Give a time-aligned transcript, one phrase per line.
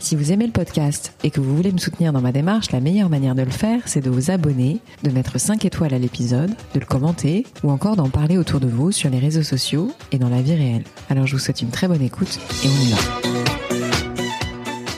[0.00, 2.80] Si vous aimez le podcast et que vous voulez me soutenir dans ma démarche, la
[2.80, 6.50] meilleure manière de le faire, c'est de vous abonner, de mettre 5 étoiles à l'épisode,
[6.74, 10.18] de le commenter ou encore d'en parler autour de vous sur les réseaux sociaux et
[10.18, 10.84] dans la vie réelle.
[11.10, 12.98] Alors je vous souhaite une très bonne écoute et on y va.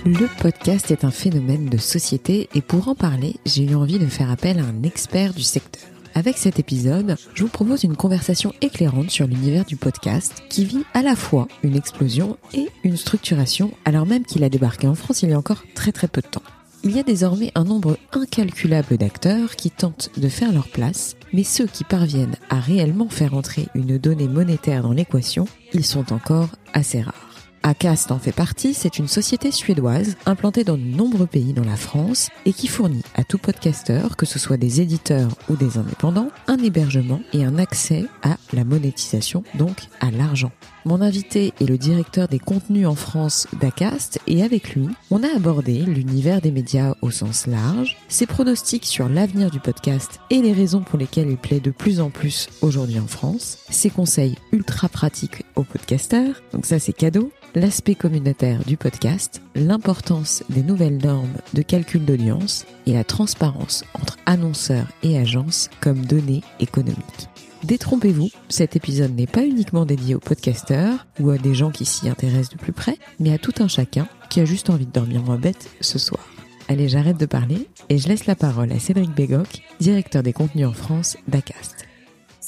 [0.04, 4.06] Le podcast est un phénomène de société et pour en parler, j'ai eu envie de
[4.06, 5.88] faire appel à un expert du secteur.
[6.14, 10.84] Avec cet épisode, je vous propose une conversation éclairante sur l'univers du podcast qui vit
[10.92, 15.22] à la fois une explosion et une structuration alors même qu'il a débarqué en France
[15.22, 16.42] il y a encore très très peu de temps.
[16.82, 21.44] Il y a désormais un nombre incalculable d'acteurs qui tentent de faire leur place, mais
[21.44, 26.48] ceux qui parviennent à réellement faire entrer une donnée monétaire dans l'équation, ils sont encore
[26.72, 27.29] assez rares.
[27.62, 31.76] Acast en fait partie, c'est une société suédoise implantée dans de nombreux pays dans la
[31.76, 36.30] France et qui fournit à tout podcasteur, que ce soit des éditeurs ou des indépendants,
[36.46, 40.52] un hébergement et un accès à la monétisation, donc à l'argent.
[40.86, 45.36] Mon invité est le directeur des contenus en France d'Acast et avec lui, on a
[45.36, 50.54] abordé l'univers des médias au sens large, ses pronostics sur l'avenir du podcast et les
[50.54, 54.88] raisons pour lesquelles il plaît de plus en plus aujourd'hui en France, ses conseils ultra
[54.88, 61.36] pratiques aux podcasteurs, donc ça c'est cadeau, l'aspect communautaire du podcast, l'importance des nouvelles normes
[61.52, 67.29] de calcul d'audience et la transparence entre annonceurs et agences comme données économiques.
[67.64, 72.08] Détrompez-vous, cet épisode n'est pas uniquement dédié aux podcasteurs ou à des gens qui s'y
[72.08, 75.22] intéressent de plus près, mais à tout un chacun qui a juste envie de dormir
[75.22, 76.26] moins bête ce soir.
[76.68, 80.66] Allez, j'arrête de parler et je laisse la parole à Cédric Bégoc, directeur des contenus
[80.66, 81.89] en France d'Acast.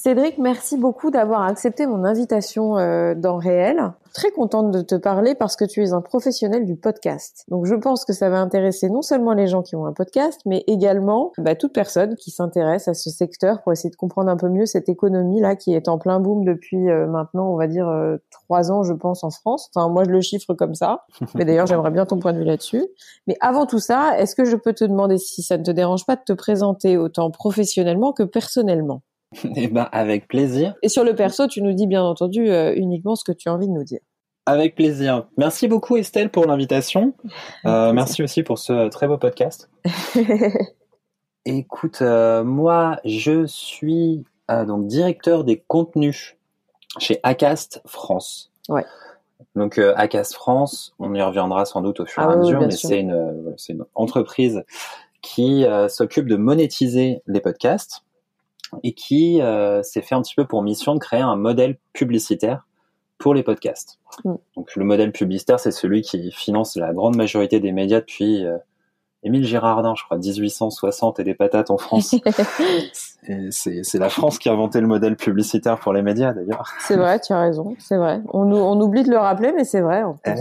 [0.02, 3.92] Cédric, merci beaucoup d'avoir accepté mon invitation euh, dans Réel.
[4.12, 7.44] Très contente de te parler parce que tu es un professionnel du podcast.
[7.46, 10.40] Donc je pense que ça va intéresser non seulement les gens qui ont un podcast,
[10.44, 14.36] mais également bah, toute personne qui s'intéresse à ce secteur pour essayer de comprendre un
[14.36, 17.68] peu mieux cette économie là qui est en plein boom depuis euh, maintenant, on va
[17.68, 19.70] dire euh, trois ans, je pense, en France.
[19.72, 21.04] Enfin moi je le chiffre comme ça.
[21.36, 22.84] Mais d'ailleurs j'aimerais bien ton point de vue là-dessus.
[23.28, 26.06] Mais avant tout ça, est-ce que je peux te demander si ça ne te dérange
[26.06, 29.02] pas de te présenter autant professionnellement que personnellement?
[29.56, 30.74] Eh ben, avec plaisir.
[30.82, 33.54] Et sur le perso, tu nous dis bien entendu euh, uniquement ce que tu as
[33.54, 34.00] envie de nous dire.
[34.44, 35.28] Avec plaisir.
[35.36, 37.14] Merci beaucoup Estelle pour l'invitation.
[37.64, 39.70] Euh, merci aussi pour ce très beau podcast.
[41.44, 46.36] Écoute, euh, moi je suis donc directeur des contenus
[46.98, 48.50] chez Acast France.
[48.68, 48.84] Ouais.
[49.54, 52.60] Donc Acast France, on y reviendra sans doute au fur et Ah à oui, mesure,
[52.60, 52.88] mais sûr.
[52.88, 54.64] c'est une, c'est une entreprise
[55.22, 58.02] qui s'occupe de monétiser les podcasts
[58.82, 62.66] et qui euh, s'est fait un petit peu pour mission de créer un modèle publicitaire
[63.18, 63.98] pour les podcasts.
[64.24, 64.34] Mm.
[64.56, 68.58] Donc le modèle publicitaire, c'est celui qui finance la grande majorité des médias depuis euh,
[69.24, 72.16] Émile Girardin, je crois, 1860 et des patates en France.
[73.50, 76.68] C'est la France qui a inventé le modèle publicitaire pour les médias d'ailleurs.
[76.80, 78.20] c'est vrai, tu as raison, c'est vrai.
[78.32, 80.02] On, oublie de le rappeler, mais c'est vrai.
[80.02, 80.32] En plus.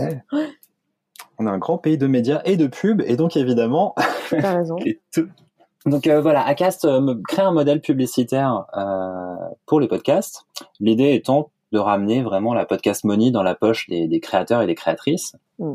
[1.38, 3.94] On a un grand pays de médias et de pubs, et donc évidemment,
[4.32, 4.78] raison.
[5.86, 9.34] Donc euh, voilà, Acast euh, crée un modèle publicitaire euh,
[9.66, 10.46] pour les podcasts.
[10.80, 14.66] L'idée étant de ramener vraiment la podcast money dans la poche des, des créateurs et
[14.66, 15.34] des créatrices.
[15.58, 15.74] Mm.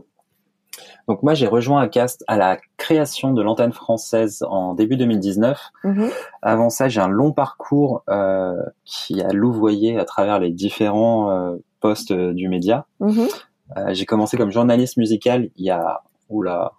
[1.07, 5.59] Donc moi j'ai rejoint Acast à la création de l'antenne française en début 2019.
[5.83, 6.09] Mhm.
[6.41, 11.55] Avant ça, j'ai un long parcours euh, qui a louvoyé à travers les différents euh,
[11.79, 12.85] postes euh, du média.
[12.99, 13.27] Mhm.
[13.77, 16.73] Euh, j'ai commencé comme journaliste musical il y a oula,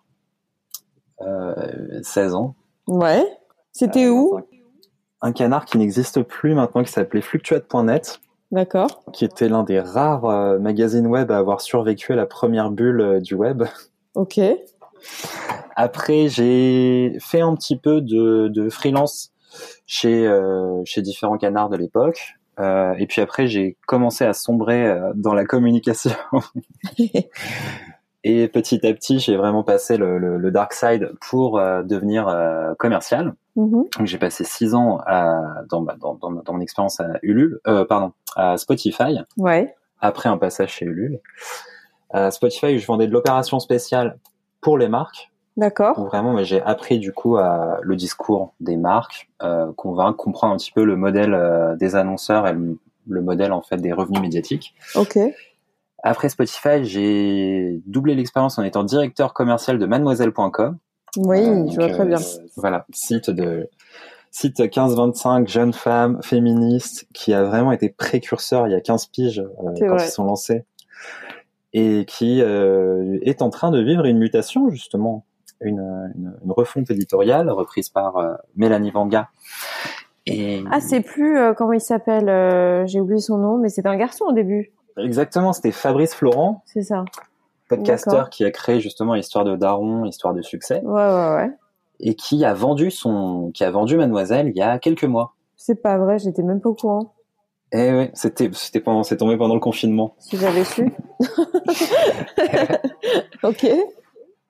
[1.22, 2.55] euh, 16 ans.
[2.88, 3.25] Ouais.
[3.72, 4.38] C'était Euh, où?
[4.38, 9.03] un, un canard qui n'existe plus maintenant, qui s'appelait Fluctuate.net, D'accord.
[9.12, 13.00] qui était l'un des rares euh, magazines web à avoir survécu à la première bulle
[13.00, 13.62] euh, du web.
[14.15, 14.41] Ok.
[15.76, 19.32] Après, j'ai fait un petit peu de, de freelance
[19.87, 20.29] chez,
[20.85, 22.35] chez différents canards de l'époque.
[22.58, 26.11] Et puis après, j'ai commencé à sombrer dans la communication.
[28.25, 32.29] et petit à petit, j'ai vraiment passé le, le, le dark side pour euh, devenir
[32.29, 33.35] euh, commercial.
[33.56, 37.59] Donc j'ai passé six ans à, dans, ma- dans, dans, dans mon expérience à Ulule,
[37.67, 39.75] euh, pardon, à Spotify, Ouais.
[40.00, 41.19] après un passage chez Ulule.
[42.11, 44.19] À Spotify, je vendais de l'opération spéciale
[44.61, 45.31] pour les marques.
[45.56, 46.05] D'accord.
[46.06, 49.29] vraiment, j'ai appris du coup à, le discours des marques,
[49.76, 51.37] convaincre, comprendre un petit peu le modèle
[51.81, 52.79] des annonceurs et le,
[53.09, 54.75] le modèle en fait des revenus médiatiques.
[54.94, 55.19] Ok.
[56.03, 60.79] Après Spotify, j'ai doublé l'expérience en étant directeur commercial de mademoiselle.com.
[61.17, 62.19] Oui, Euh, je vois très bien.
[62.19, 63.69] euh, Voilà, site de
[64.31, 69.41] site 15-25, jeune femme, féministe, qui a vraiment été précurseur il y a 15 piges
[69.41, 70.65] euh, quand ils sont lancés,
[71.73, 75.25] et qui est en train de vivre une mutation justement,
[75.61, 75.81] une,
[76.15, 79.29] une, une refonte éditoriale reprise par euh, Mélanie Vanga.
[80.27, 80.62] Et...
[80.71, 84.33] Ah, c'est plus comment il s'appelle J'ai oublié son nom, mais c'est un garçon au
[84.33, 84.73] début.
[84.99, 86.62] Exactement, c'était Fabrice Florent.
[86.67, 87.05] C'est ça.
[87.69, 90.81] Podcasteur qui a créé justement Histoire de Daron, Histoire de succès.
[90.85, 91.50] Ouais, ouais, ouais
[92.00, 95.35] et qui a vendu son, qui a vendu Mademoiselle il y a quelques mois.
[95.56, 97.15] C'est pas vrai, j'étais même pas au courant.
[97.73, 100.15] Eh oui, c'était, c'était pendant, c'est tombé pendant le confinement.
[100.19, 100.91] Si j'avais su.
[103.43, 103.65] ok.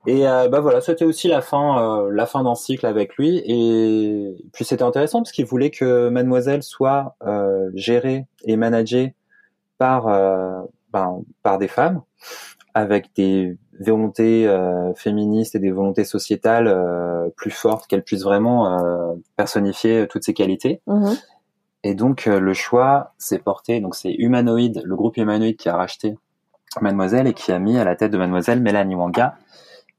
[0.06, 3.43] Et euh, bah voilà, c'était aussi la fin, euh, la fin d'un cycle avec lui.
[3.45, 9.15] Et puis c'était intéressant parce qu'il voulait que Mademoiselle soit euh, gérée et managée
[9.78, 12.02] par, euh, ben, par des femmes
[12.75, 18.78] avec des volontés euh, féministes et des volontés sociétales euh, plus fortes, qu'elle puisse vraiment
[18.78, 20.80] euh, personnifier toutes ces qualités.
[20.86, 21.16] Mhm.
[21.84, 26.19] Et donc le choix s'est porté, donc c'est Humanoid, le groupe Humanoid qui a racheté
[26.80, 29.36] Mademoiselle et qui a mis à la tête de Mademoiselle Mélanie Wanga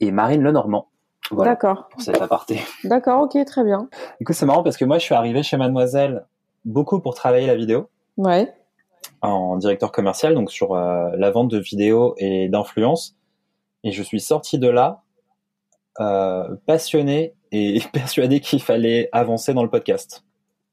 [0.02, 0.88] et Marine Lenormand.
[1.32, 1.88] Voilà, D'accord.
[1.90, 2.60] Pour cet aparté.
[2.84, 3.88] D'accord, ok, très bien.
[4.20, 6.26] Du coup, c'est marrant parce que moi, je suis arrivé chez Mademoiselle
[6.66, 7.90] beaucoup pour travailler la vidéo.
[8.18, 8.54] Ouais.
[9.22, 13.18] En directeur commercial, donc sur la vente de vidéos et d'influence.
[13.84, 15.04] Et je suis sorti de là
[16.00, 20.24] euh, passionné et persuadé qu'il fallait avancer dans le podcast.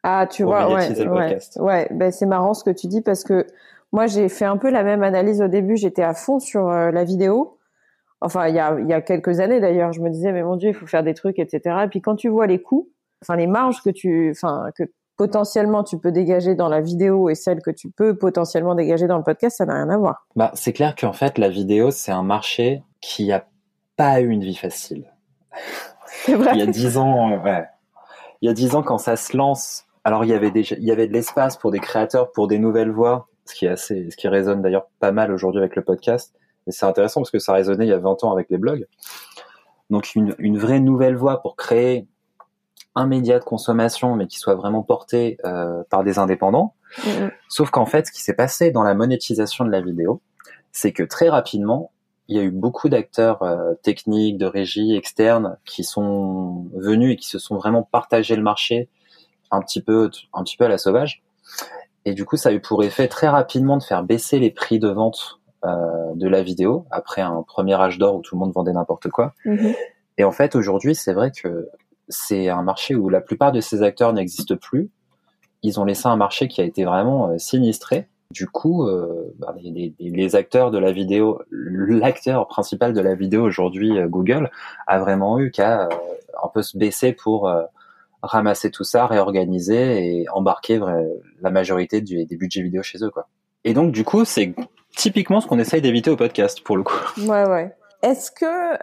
[0.04, 1.88] Ah, tu vois, ouais, ouais, ouais.
[1.90, 3.44] Ben, c'est marrant ce que tu dis parce que
[3.90, 5.76] moi j'ai fait un peu la même analyse au début.
[5.76, 7.58] J'étais à fond sur euh, la vidéo.
[8.20, 10.54] Enfin, il y a, il y a quelques années d'ailleurs, je me disais mais mon
[10.54, 11.76] dieu, il faut faire des trucs, etc.
[11.84, 12.88] Et puis quand tu vois les coûts,
[13.20, 14.84] enfin les marges que tu, enfin que
[15.16, 19.16] potentiellement tu peux dégager dans la vidéo et celles que tu peux potentiellement dégager dans
[19.16, 20.26] le podcast, ça n'a rien à voir.
[20.36, 23.46] Bah, c'est clair qu'en fait, la vidéo, c'est un marché qui a
[23.96, 25.06] pas eu une vie facile.
[26.08, 26.52] C'est vrai.
[26.54, 27.64] il y a dix ans, euh, ouais.
[28.40, 30.84] Il y a dix ans, quand ça se lance, alors il y avait déjà, il
[30.84, 34.10] y avait de l'espace pour des créateurs, pour des nouvelles voix, ce qui est assez,
[34.10, 36.34] ce qui résonne d'ailleurs pas mal aujourd'hui avec le podcast.
[36.66, 38.86] Et c'est intéressant parce que ça résonnait il y a 20 ans avec les blogs.
[39.90, 42.06] Donc une, une vraie nouvelle voix pour créer
[42.96, 46.74] un média de consommation, mais qui soit vraiment porté euh, par des indépendants.
[47.48, 50.22] Sauf qu'en fait, ce qui s'est passé dans la monétisation de la vidéo,
[50.72, 51.92] c'est que très rapidement,
[52.28, 57.16] il y a eu beaucoup d'acteurs euh, techniques, de régie externes qui sont venus et
[57.16, 58.88] qui se sont vraiment partagé le marché
[59.50, 61.22] un petit peu, un petit peu à la sauvage.
[62.04, 64.78] Et du coup, ça a eu pour effet très rapidement de faire baisser les prix
[64.78, 68.52] de vente euh, de la vidéo après un premier âge d'or où tout le monde
[68.52, 69.34] vendait n'importe quoi.
[69.44, 69.74] Mm-hmm.
[70.18, 71.68] Et en fait, aujourd'hui, c'est vrai que
[72.08, 74.90] c'est un marché où la plupart de ces acteurs n'existent plus.
[75.62, 78.08] Ils ont laissé un marché qui a été vraiment euh, sinistré.
[78.32, 83.44] Du coup, euh, bah, les, les, acteurs de la vidéo, l'acteur principal de la vidéo
[83.44, 84.50] aujourd'hui, euh, Google,
[84.88, 85.88] a vraiment eu qu'à euh,
[86.42, 87.50] un peu se baisser pour
[88.22, 90.80] ramasser tout ça, réorganiser et embarquer
[91.40, 93.10] la majorité des budgets vidéo chez eux.
[93.10, 93.28] Quoi.
[93.64, 94.54] Et donc, du coup, c'est
[94.94, 96.98] typiquement ce qu'on essaye d'éviter au podcast, pour le coup.
[97.18, 97.74] Ouais, ouais.
[98.02, 98.76] Est-ce que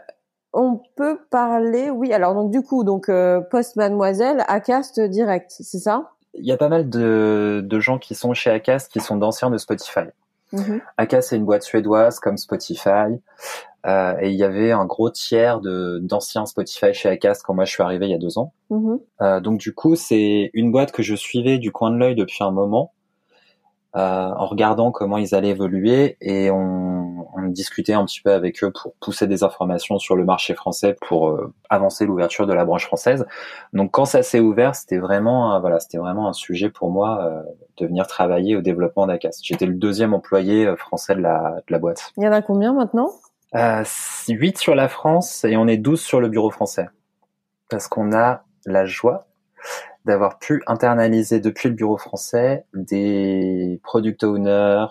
[0.54, 2.14] on peut parler, oui.
[2.14, 6.12] Alors donc du coup, donc euh, post Mademoiselle, Acast direct, c'est ça?
[6.36, 9.50] Il y a pas mal de, de gens qui sont chez Acast qui sont d'anciens
[9.50, 10.08] de Spotify.
[10.52, 13.20] Mm Acast c'est une boîte suédoise comme Spotify,
[13.88, 17.66] euh, et il y avait un gros tiers de d'anciens Spotify chez Acast quand moi
[17.66, 18.54] je suis arrivé il y a deux ans.
[18.70, 19.00] Mm-hmm.
[19.22, 22.44] Euh, donc du coup c'est une boîte que je suivais du coin de l'œil depuis
[22.44, 22.94] un moment
[23.96, 28.72] en regardant comment ils allaient évoluer et on, on, discutait un petit peu avec eux
[28.72, 32.86] pour pousser des informations sur le marché français pour euh, avancer l'ouverture de la branche
[32.86, 33.26] française.
[33.74, 37.44] Donc quand ça s'est ouvert, c'était vraiment voilà, c'était vraiment un sujet pour moi euh,
[37.78, 39.40] de venir travailler au développement d'Acas.
[39.44, 42.12] J'étais le deuxième employé français de la, de la boîte.
[42.18, 43.12] Il y en a combien maintenant?
[43.56, 43.84] Euh,
[44.28, 46.90] 8 sur la France et on est 12 sur le bureau français.
[47.70, 49.28] Parce qu'on a la joie
[50.06, 54.88] d'avoir pu internaliser depuis le bureau français des product owners,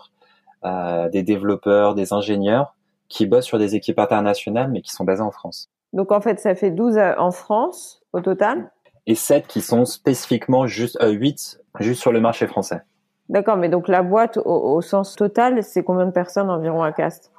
[0.65, 2.75] euh, des développeurs, des ingénieurs
[3.09, 5.69] qui bossent sur des équipes internationales mais qui sont basés en France.
[5.93, 8.71] Donc en fait, ça fait 12 euh, en France au total
[9.07, 12.83] Et 7 qui sont spécifiquement juste euh, 8 juste sur le marché français.
[13.29, 16.93] D'accord, mais donc la boîte au, au sens total, c'est combien de personnes environ à
[16.93, 17.32] Cast?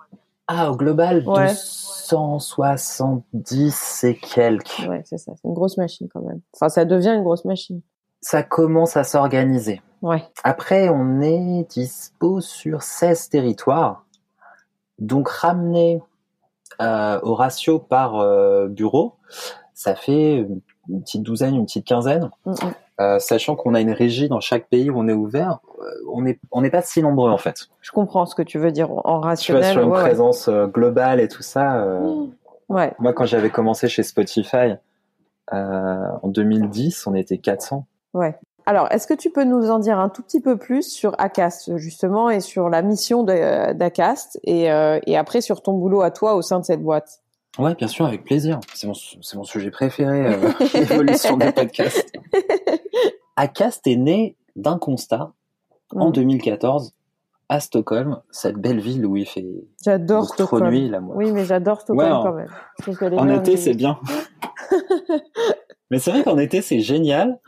[0.47, 1.53] Ah, au global, ouais.
[2.09, 4.85] 270 et quelques.
[4.87, 5.31] Ouais, c'est ça.
[5.35, 6.41] C'est une grosse machine quand même.
[6.53, 7.81] Enfin, ça devient une grosse machine.
[8.21, 9.81] Ça commence à s'organiser.
[10.01, 10.23] Ouais.
[10.43, 14.05] Après, on est dispo sur 16 territoires.
[14.99, 16.01] Donc, ramener
[16.81, 19.15] euh, au ratio par euh, bureau,
[19.73, 20.45] ça fait
[20.89, 22.29] une petite douzaine, une petite quinzaine.
[22.45, 22.73] Mm -hmm.
[23.01, 25.59] euh, sachant qu'on a une régie dans chaque pays où on est ouvert,
[26.11, 27.67] on n'est on n'est pas si nombreux en fait.
[27.81, 29.63] Je comprends ce que tu veux dire en rationnel.
[29.63, 30.67] Tu vois, sur une ouais, présence ouais.
[30.67, 31.83] globale et tout ça.
[31.83, 32.25] Euh,
[32.69, 32.93] ouais.
[32.99, 34.75] Moi, quand j'avais commencé chez Spotify,
[35.51, 37.85] en 2010, on était 400.
[38.13, 38.35] Ouais.
[38.65, 41.75] Alors, est-ce que tu peux nous en dire un tout petit peu plus sur Acast,
[41.77, 44.63] justement, et sur la mission d'Acast, et,
[45.05, 47.22] et après sur ton boulot à toi au sein de cette boîte?
[47.59, 48.59] Ouais, bien sûr, avec plaisir.
[48.73, 52.11] C'est mon, c'est mon sujet préféré, euh, l'évolution des podcasts.
[53.35, 55.33] Acast est né d'un constat
[55.91, 56.93] en 2014 mm.
[57.49, 59.45] à Stockholm, cette belle ville où il fait
[59.83, 60.69] j'adore Stockholm.
[60.69, 60.89] nuit.
[60.89, 61.15] Là, moi.
[61.15, 63.19] Oui, mais j'adore Stockholm quand même.
[63.19, 63.99] en été, c'est bien.
[65.91, 67.39] mais c'est vrai qu'en été, c'est génial.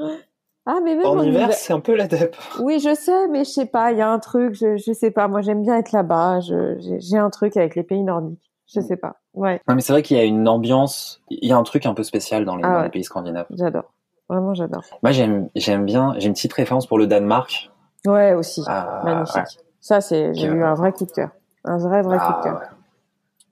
[0.68, 2.36] Ah, mais même en, hiver, c'est un peu la dep.
[2.60, 5.12] Oui, je sais, mais je sais pas, il y a un truc, je, je sais
[5.12, 5.28] pas.
[5.28, 6.40] Moi, j'aime bien être là-bas.
[6.42, 8.52] j'ai un truc avec les pays nordiques.
[8.68, 9.18] Je sais pas.
[9.36, 9.62] Ouais.
[9.68, 12.04] mais c'est vrai qu'il y a une ambiance, il y a un truc un peu
[12.04, 13.48] spécial dans les, ah pays scandinaves.
[13.52, 13.92] J'adore.
[14.30, 14.84] Vraiment, j'adore.
[15.04, 17.72] Moi, j'aime, j'aime bien, j'ai une petite référence pour le Danemark.
[18.06, 18.64] Ouais, aussi.
[18.68, 19.60] Ah, Magnifique.
[19.82, 21.30] Ça, c'est, j'ai eu un vrai coup de cœur.
[21.64, 22.62] Un vrai, vrai coup de ah, cœur.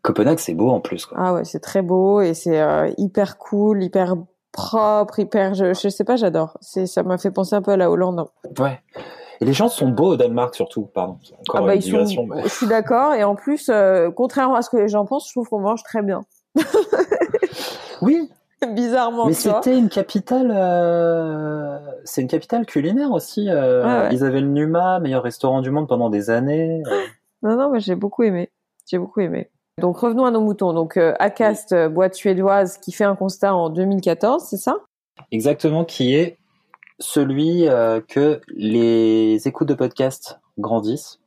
[0.01, 1.05] Copenhague, c'est beau en plus.
[1.05, 1.17] Quoi.
[1.19, 4.15] Ah ouais, c'est très beau et c'est euh, hyper cool, hyper
[4.51, 6.57] propre, hyper, je, je sais pas, j'adore.
[6.61, 8.25] C'est, ça m'a fait penser un peu à la Hollande.
[8.59, 8.81] Ouais.
[9.43, 11.17] Et les gens sont beaux au Danemark surtout, pardon.
[11.53, 12.05] ah bah, ils sont...
[12.05, 13.13] Je suis d'accord.
[13.13, 15.83] Et en plus, euh, contrairement à ce que les gens pensent, je trouve qu'on mange
[15.83, 16.23] très bien.
[18.01, 18.29] oui.
[18.73, 19.25] Bizarrement.
[19.25, 20.50] Mais c'était une capitale.
[20.55, 21.77] Euh...
[22.05, 23.50] C'est une capitale culinaire aussi.
[23.50, 24.07] Euh...
[24.13, 26.81] Ils avaient le Numa, meilleur restaurant du monde pendant des années.
[27.41, 28.50] non, non, mais j'ai beaucoup aimé.
[28.89, 29.50] J'ai beaucoup aimé.
[29.79, 30.71] Donc revenons à nos moutons.
[30.71, 34.77] Donc euh, Acast, euh, boîte suédoise, qui fait un constat en 2014, c'est ça?
[35.31, 36.38] Exactement, qui est
[37.03, 41.19] celui euh, que les écoutes de podcast grandissent.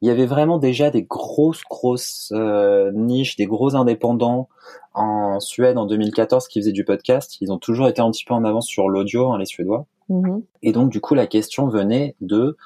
[0.00, 4.48] Il y avait vraiment déjà des grosses, grosses euh, niches, des gros indépendants
[4.94, 7.36] en Suède en 2014 qui faisaient du podcast.
[7.40, 9.86] Ils ont toujours été un petit peu en avance sur l'audio, hein, les Suédois.
[10.10, 10.42] Mm-hmm.
[10.62, 12.56] Et donc, du coup, la question venait de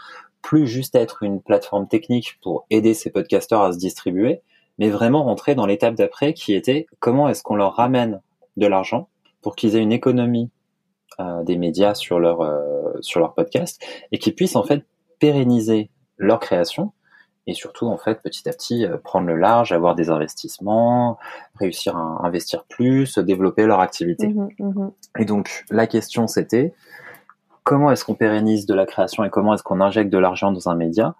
[0.41, 4.41] plus juste être une plateforme technique pour aider ces podcasteurs à se distribuer,
[4.79, 8.21] mais vraiment rentrer dans l'étape d'après qui était comment est-ce qu'on leur ramène
[8.57, 9.09] de l'argent
[9.43, 10.51] pour qu'ils aient une économie
[11.19, 13.83] euh, des médias sur leur euh, sur leur podcast
[14.13, 14.85] et qui puissent en fait
[15.19, 16.93] pérenniser leur création
[17.47, 21.17] et surtout en fait petit à petit euh, prendre le large, avoir des investissements,
[21.59, 24.29] réussir à investir plus, développer leur activité.
[24.29, 26.75] Mmh mmh et donc la question c'était
[27.65, 30.69] comment est-ce qu'on pérennise de la création et comment est-ce qu'on injecte de l'argent dans
[30.69, 31.15] un média?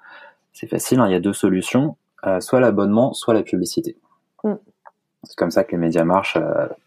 [0.53, 1.97] C'est facile, hein, il y a deux solutions,
[2.41, 3.97] soit l'abonnement, soit la publicité.
[4.45, 4.55] Mmh.
[5.23, 6.39] C'est comme ça que les médias marchent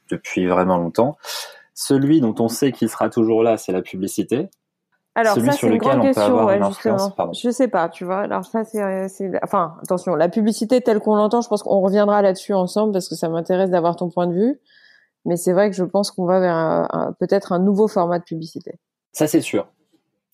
[0.10, 1.18] depuis vraiment longtemps.
[1.82, 4.50] Celui dont on sait qu'il sera toujours là, c'est la publicité.
[5.16, 7.16] Alors Celui ça, c'est une grande question, ouais, justement.
[7.34, 8.18] Je sais pas, tu vois.
[8.18, 12.54] Alors ça, c'est, enfin, attention, la publicité telle qu'on l'entend, je pense qu'on reviendra là-dessus
[12.54, 14.60] ensemble parce que ça m'intéresse d'avoir ton point de vue.
[15.24, 18.74] Mais c'est vrai que je pense qu'on va vers peut-être un nouveau format de publicité.
[19.14, 19.70] Ça, c'est sûr.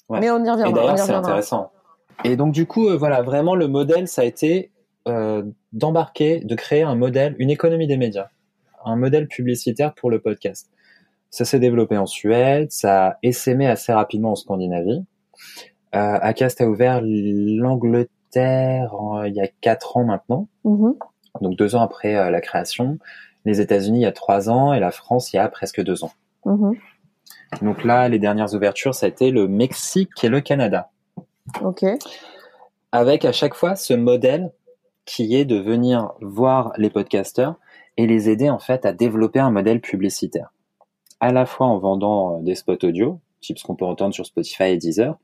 [0.09, 0.69] Mais on y reviendra.
[0.69, 1.69] Et d'ailleurs, c'est intéressant.
[2.23, 4.71] Et donc, du coup, euh, voilà, vraiment, le modèle, ça a été
[5.07, 8.29] euh, d'embarquer, de créer un modèle, une économie des médias,
[8.83, 10.71] un modèle publicitaire pour le podcast.
[11.29, 15.03] Ça s'est développé en Suède, ça a essaimé assez rapidement en Scandinavie.
[15.95, 20.97] Euh, Acast a ouvert l'Angleterre il y a quatre ans maintenant, mm-hmm.
[21.41, 22.97] donc deux ans après euh, la création.
[23.45, 26.03] Les États-Unis il y a trois ans et la France il y a presque deux
[26.03, 26.11] ans.
[26.45, 26.77] Mm-hmm.
[27.61, 30.89] Donc là, les dernières ouvertures, ça a été le Mexique et le Canada.
[31.61, 31.85] Ok.
[32.91, 34.51] Avec à chaque fois ce modèle
[35.05, 37.55] qui est de venir voir les podcasteurs
[37.97, 40.51] et les aider en fait à développer un modèle publicitaire
[41.19, 44.25] à la fois en vendant euh, des spots audio, type ce qu'on peut entendre sur
[44.25, 45.17] Spotify et Deezer,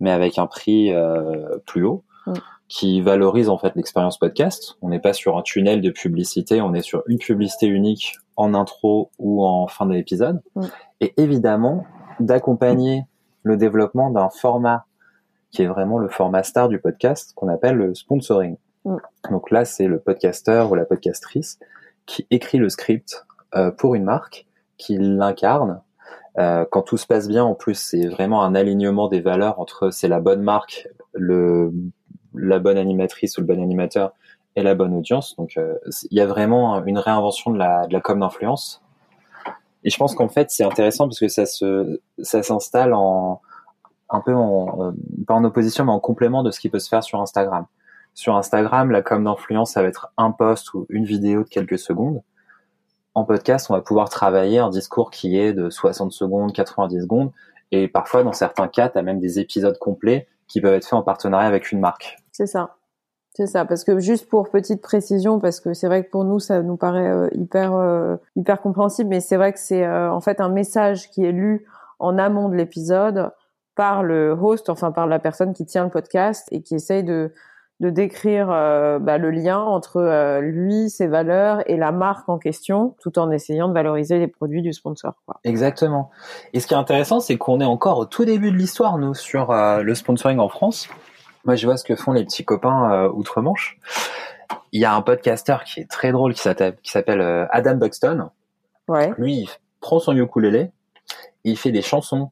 [0.00, 2.34] mais avec un prix euh, plus haut, mm.
[2.68, 4.76] qui valorise en fait l'expérience podcast.
[4.82, 8.54] On n'est pas sur un tunnel de publicité, on est sur une publicité unique en
[8.54, 10.40] intro ou en fin de l'épisode.
[10.54, 10.66] Mm.
[11.00, 11.84] Et évidemment,
[12.20, 13.04] d'accompagner
[13.42, 14.86] le développement d'un format
[15.50, 18.56] qui est vraiment le format star du podcast, qu'on appelle le sponsoring.
[18.84, 18.96] Mm.
[19.30, 21.58] Donc là, c'est le podcasteur ou la podcastrice
[22.06, 24.46] qui écrit le script euh, pour une marque
[24.78, 25.80] qui l'incarne.
[26.38, 29.90] Euh, quand tout se passe bien, en plus, c'est vraiment un alignement des valeurs entre
[29.90, 31.72] c'est la bonne marque, le,
[32.34, 34.12] la bonne animatrice ou le bon animateur
[34.56, 35.36] et la bonne audience.
[35.36, 35.74] Donc, euh,
[36.10, 38.82] il y a vraiment une réinvention de la, de la com d'influence.
[39.84, 43.40] Et je pense qu'en fait, c'est intéressant parce que ça se, ça s'installe en,
[44.08, 44.92] un peu en, euh,
[45.26, 47.66] pas en opposition, mais en complément de ce qui peut se faire sur Instagram.
[48.14, 51.78] Sur Instagram, la com d'influence, ça va être un post ou une vidéo de quelques
[51.78, 52.22] secondes
[53.14, 57.32] en podcast, on va pouvoir travailler un discours qui est de 60 secondes, 90 secondes,
[57.70, 60.94] et parfois, dans certains cas, tu as même des épisodes complets qui peuvent être faits
[60.94, 62.18] en partenariat avec une marque.
[62.30, 62.76] C'est ça.
[63.34, 66.38] C'est ça, parce que juste pour petite précision, parce que c'est vrai que pour nous
[66.38, 70.20] ça nous paraît euh, hyper euh, hyper compréhensible, mais c'est vrai que c'est euh, en
[70.20, 71.66] fait un message qui est lu
[71.98, 73.30] en amont de l'épisode
[73.74, 77.32] par le host, enfin par la personne qui tient le podcast et qui essaye de
[77.82, 82.38] de décrire euh, bah, le lien entre euh, lui, ses valeurs et la marque en
[82.38, 85.14] question, tout en essayant de valoriser les produits du sponsor.
[85.26, 85.40] Quoi.
[85.42, 86.12] Exactement.
[86.52, 89.14] Et ce qui est intéressant, c'est qu'on est encore au tout début de l'histoire, nous,
[89.14, 90.88] sur euh, le sponsoring en France.
[91.44, 93.80] Moi, je vois ce que font les petits copains outre-Manche.
[94.70, 98.30] Il y a un podcasteur qui est très drôle, qui s'appelle Adam Buxton.
[98.86, 99.12] Ouais.
[99.18, 99.48] Lui, il
[99.80, 100.70] prend son ukulélé
[101.44, 102.30] et il fait des chansons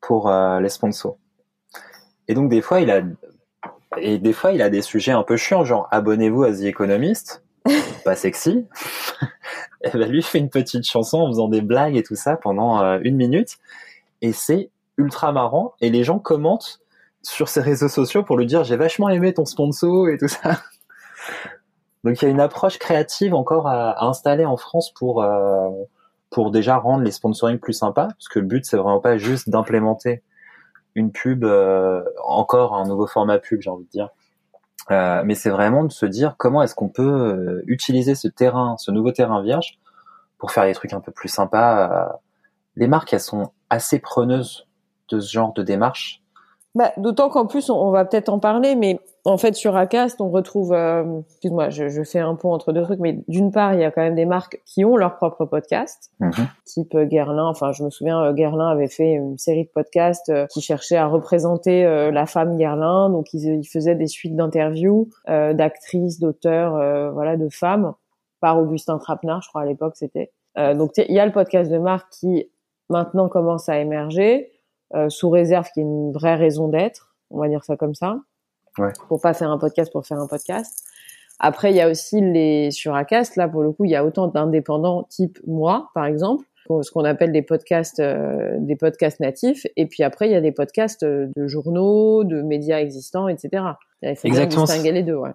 [0.00, 1.16] pour les sponsors.
[2.28, 3.00] Et donc, des fois, il a
[3.96, 7.42] et des fois, il a des sujets un peu chiants, genre abonnez-vous à The Economist,
[8.04, 8.66] pas sexy.
[9.82, 12.82] et ben lui fait une petite chanson en faisant des blagues et tout ça pendant
[12.82, 13.56] euh, une minute,
[14.20, 15.74] et c'est ultra marrant.
[15.80, 16.80] Et les gens commentent
[17.22, 20.60] sur ses réseaux sociaux pour lui dire j'ai vachement aimé ton sponsor et tout ça.
[22.04, 25.68] Donc il y a une approche créative encore à, installer en France pour euh,
[26.30, 29.48] pour déjà rendre les sponsoring plus sympas, parce que le but c'est vraiment pas juste
[29.48, 30.22] d'implémenter
[30.98, 34.08] une pub, euh, encore un nouveau format pub, j'ai envie de dire.
[34.90, 38.76] Euh, mais c'est vraiment de se dire comment est-ce qu'on peut euh, utiliser ce terrain,
[38.78, 39.78] ce nouveau terrain vierge,
[40.38, 42.18] pour faire des trucs un peu plus sympas.
[42.76, 44.66] Les marques, elles sont assez preneuses
[45.10, 46.22] de ce genre de démarche.
[46.74, 50.28] Bah, D'autant qu'en plus, on, va peut-être en parler, mais en fait, sur Acast, on
[50.30, 53.80] retrouve, euh, excuse-moi, je, je, fais un pont entre deux trucs, mais d'une part, il
[53.80, 56.32] y a quand même des marques qui ont leur propre podcast, mhm.
[56.64, 57.46] type euh, Guerlain.
[57.46, 61.06] Enfin, je me souviens, euh, Guerlain avait fait une série de podcasts qui cherchait à
[61.06, 67.48] représenter la femme Guerlain, donc ils, ils faisaient des suites d'interviews d'actrices, d'auteurs, voilà, de
[67.48, 67.94] femmes,
[68.40, 70.32] par Augustin Trapenard, je crois à l'époque c'était.
[70.56, 72.50] donc il y a le podcast de marque qui
[72.88, 74.50] maintenant commence à émerger.
[75.08, 78.20] Sous réserve qu'il y ait une vraie raison d'être, on va dire ça comme ça.
[78.78, 78.92] Ouais.
[79.08, 80.84] Pour pas faire un podcast pour faire un podcast.
[81.40, 83.36] Après, il y a aussi les sur Acast.
[83.36, 86.44] Là, pour le coup, il y a autant d'indépendants type moi, par exemple,
[86.82, 89.66] ce qu'on appelle des podcasts, euh, des podcasts natifs.
[89.76, 93.64] Et puis après, il y a des podcasts euh, de journaux, de médias existants, etc.
[94.02, 94.64] Il faut Exactement.
[94.64, 95.14] distinguer les deux.
[95.14, 95.32] Ouais.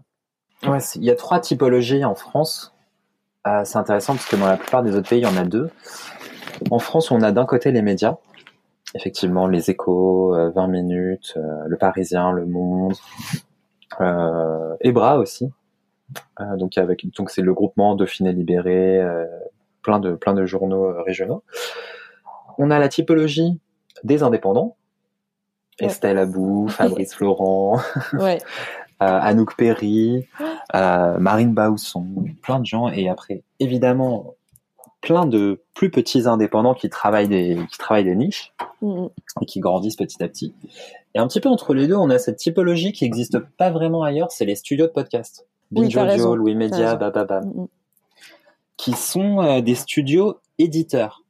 [0.67, 2.73] Ouais, il y a trois typologies en France.
[3.47, 5.43] Euh, c'est intéressant parce que dans la plupart des autres pays, il y en a
[5.43, 5.69] deux.
[6.69, 8.17] En France, on a d'un côté les médias,
[8.93, 12.93] effectivement les échos, 20 euh, minutes, euh, le Parisien, le Monde,
[14.01, 15.49] euh, Ebra aussi.
[16.57, 19.01] donc avec donc c'est le groupement Dauphiné Libéré,
[19.81, 21.43] plein de plein de journaux régionaux.
[22.57, 23.59] On a la typologie
[24.03, 24.75] des indépendants.
[25.79, 27.79] Estelle Abou, Fabrice Florent,
[28.13, 28.37] ouais.
[28.99, 30.27] Anouk Perry,
[30.73, 32.07] Marine Bausson,
[32.41, 32.89] plein de gens.
[32.89, 34.35] Et après, évidemment,
[35.03, 39.11] plein de plus petits indépendants qui travaillent des, qui travaillent des niches mm-hmm.
[39.41, 40.55] et qui grandissent petit à petit.
[41.13, 44.03] Et un petit peu entre les deux, on a cette typologie qui n'existe pas vraiment
[44.03, 45.45] ailleurs, c'est les studios de podcast.
[45.71, 47.43] Binge Audio, Louis Media, Bababam.
[47.43, 47.67] Mm-hmm.
[48.77, 51.23] Qui sont euh, des studios éditeurs.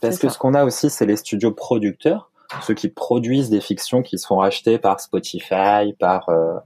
[0.00, 2.30] Parce que ce qu'on a aussi, c'est les studios producteurs,
[2.62, 6.58] ceux qui produisent des fictions qui sont rachetées par Spotify, par euh,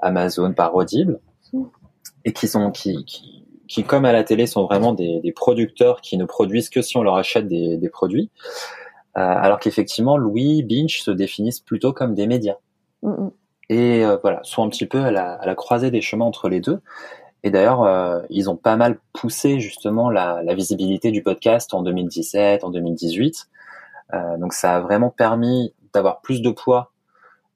[0.00, 1.20] Amazon, par Audible,
[1.54, 1.64] mm.
[2.26, 3.39] et qui sont qui, qui
[3.70, 6.96] qui, comme à la télé, sont vraiment des, des, producteurs qui ne produisent que si
[6.96, 8.30] on leur achète des, des produits,
[9.16, 12.56] euh, alors qu'effectivement, Louis, Binge se définissent plutôt comme des médias.
[13.68, 16.48] Et euh, voilà, sont un petit peu à la, à la, croisée des chemins entre
[16.48, 16.80] les deux.
[17.42, 21.82] Et d'ailleurs, euh, ils ont pas mal poussé justement la, la, visibilité du podcast en
[21.82, 23.48] 2017, en 2018.
[24.12, 26.92] Euh, donc ça a vraiment permis d'avoir plus de poids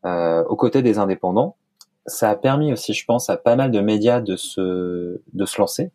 [0.04, 1.56] euh, aux côtés des indépendants.
[2.06, 5.60] Ça a permis aussi, je pense, à pas mal de médias de se, de se
[5.60, 5.90] lancer,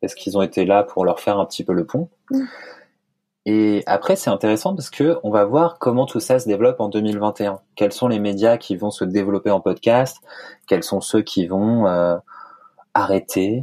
[0.00, 2.08] parce qu'ils ont été là pour leur faire un petit peu le pont.
[2.30, 2.44] Mm.
[3.48, 6.88] Et après, c'est intéressant parce que on va voir comment tout ça se développe en
[6.88, 7.60] 2021.
[7.76, 10.18] Quels sont les médias qui vont se développer en podcast?
[10.66, 12.16] Quels sont ceux qui vont euh,
[12.92, 13.62] arrêter?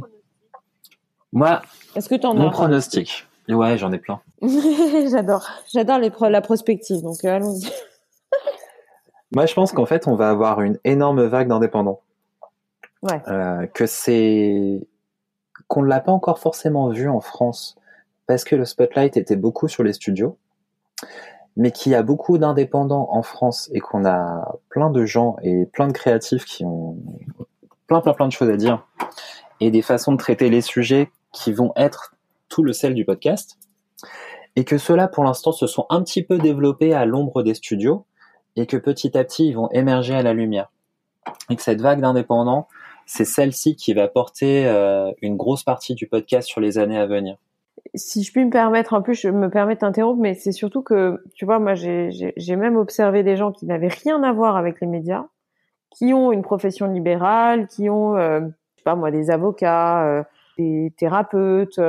[1.34, 1.60] Moi,
[1.96, 4.22] est-ce que tu en mon pronostic Ouais, j'en ai plein.
[5.10, 7.02] j'adore, j'adore les la prospective.
[7.02, 7.68] Donc euh, allons-y.
[9.34, 12.00] Moi, je pense qu'en fait, on va avoir une énorme vague d'indépendants.
[13.02, 13.20] Ouais.
[13.28, 14.86] Euh, que c'est
[15.68, 17.76] qu'on ne l'a pas encore forcément vu en France
[18.26, 20.38] parce que le spotlight était beaucoup sur les studios,
[21.56, 25.66] mais qu'il y a beaucoup d'indépendants en France et qu'on a plein de gens et
[25.66, 26.96] plein de créatifs qui ont
[27.86, 28.86] plein plein plein de choses à dire
[29.60, 32.14] et des façons de traiter les sujets qui vont être
[32.48, 33.58] tout le sel du podcast.
[34.56, 38.06] Et que ceux-là pour l'instant se sont un petit peu développés à l'ombre des studios
[38.56, 40.70] et que petit à petit ils vont émerger à la lumière.
[41.50, 42.68] Et que cette vague d'indépendants
[43.06, 47.06] c'est celle-ci qui va porter euh, une grosse partie du podcast sur les années à
[47.06, 47.36] venir.
[47.94, 51.22] Si je puis me permettre, en plus, je me permets d'interrompre, mais c'est surtout que,
[51.34, 54.86] tu vois, moi, j'ai même observé des gens qui n'avaient rien à voir avec les
[54.86, 55.26] médias,
[55.90, 60.22] qui ont une profession libérale, qui ont, euh, je sais pas moi, des avocats, euh,
[60.58, 61.80] des thérapeutes,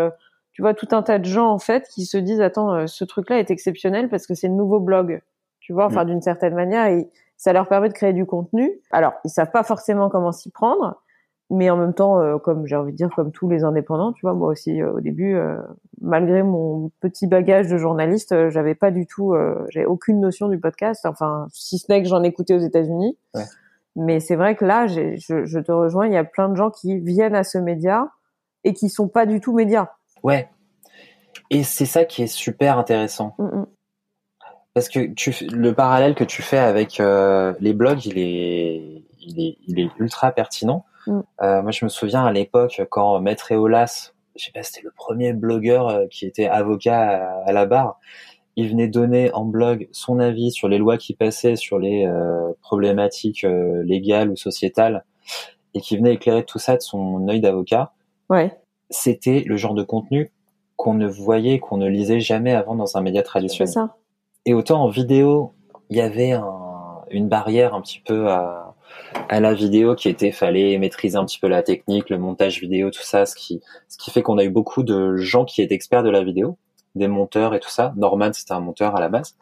[0.52, 3.40] tu vois, tout un tas de gens, en fait, qui se disent, attends, ce truc-là
[3.40, 5.22] est exceptionnel parce que c'est le nouveau blog,
[5.60, 6.08] tu vois, enfin, mm.
[6.08, 8.80] d'une certaine manière, et, ça leur permet de créer du contenu.
[8.92, 11.02] Alors, ils savent pas forcément comment s'y prendre,
[11.50, 14.22] mais en même temps, euh, comme j'ai envie de dire, comme tous les indépendants, tu
[14.22, 15.58] vois, moi aussi euh, au début, euh,
[16.02, 19.36] malgré mon petit bagage de journaliste, j'avais pas du tout,
[19.70, 21.06] j'ai aucune notion du podcast.
[21.06, 23.18] Enfin, si ce n'est que j'en écoutais aux États-Unis.
[23.34, 23.44] Ouais.
[23.96, 26.70] Mais c'est vrai que là, je, je, te rejoins, il y a plein de gens
[26.70, 28.10] qui viennent à ce média
[28.66, 29.88] et qui sont pas du tout médias.
[30.22, 30.50] Ouais.
[31.50, 33.36] Et c'est ça qui est super intéressant.
[33.38, 33.66] Mm, mm.
[34.74, 39.58] Parce que tu, le parallèle que tu fais avec les blogs, il est, il est,
[39.66, 41.20] il est ultra pertinent Mm.
[41.42, 44.92] Euh, moi, je me souviens à l'époque quand Maître Eolas, je sais pas, c'était le
[44.96, 48.00] premier blogueur euh, qui était avocat à, la barre.
[48.56, 52.52] Il venait donner en blog son avis sur les lois qui passaient, sur les euh,
[52.62, 53.46] problématiques
[53.84, 55.04] légales ou sociétales,
[55.74, 57.92] et qui venait éclairer tout ça de son œil d'avocat.
[58.30, 58.58] Ouais.
[58.90, 60.32] C'était le genre de contenu
[60.78, 63.74] qu'on ne voyait, qu'on ne lisait jamais avant dans un média traditionnel.
[63.74, 63.96] Ça.
[64.46, 65.54] Et autant en vidéo,
[65.90, 66.66] il y avait un,
[67.10, 68.65] une barrière un petit peu à,
[69.30, 72.92] à la vidéo qui était fallait maîtriser un petit peu la technique, le montage vidéo,
[72.92, 75.76] tout ça, ce qui ce qui fait qu'on a eu beaucoup de gens qui étaient
[75.76, 76.58] experts de la vidéo,
[76.96, 77.94] des monteurs et tout ça.
[77.98, 79.36] Norman c'était un monteur à la base,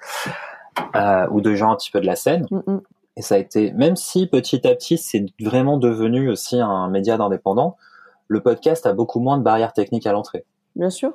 [0.96, 2.46] euh, ou de gens un petit peu de la scène.
[2.52, 2.82] Mm, mm.
[3.16, 7.18] Et ça a été, même si petit à petit c'est vraiment devenu aussi un média
[7.18, 7.78] d'indépendant,
[8.28, 10.46] le podcast a beaucoup moins de barrières techniques à l'entrée.
[10.76, 11.14] Bien sûr,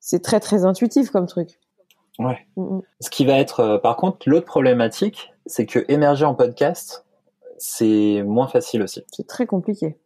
[0.00, 1.58] c'est très très intuitif comme truc.
[2.18, 2.46] Ouais.
[2.56, 7.03] Mm, ce qui va être, euh, par contre, l'autre problématique, c'est que émerger en podcast,
[7.66, 9.04] c'est moins facile aussi.
[9.10, 9.98] C'est très compliqué.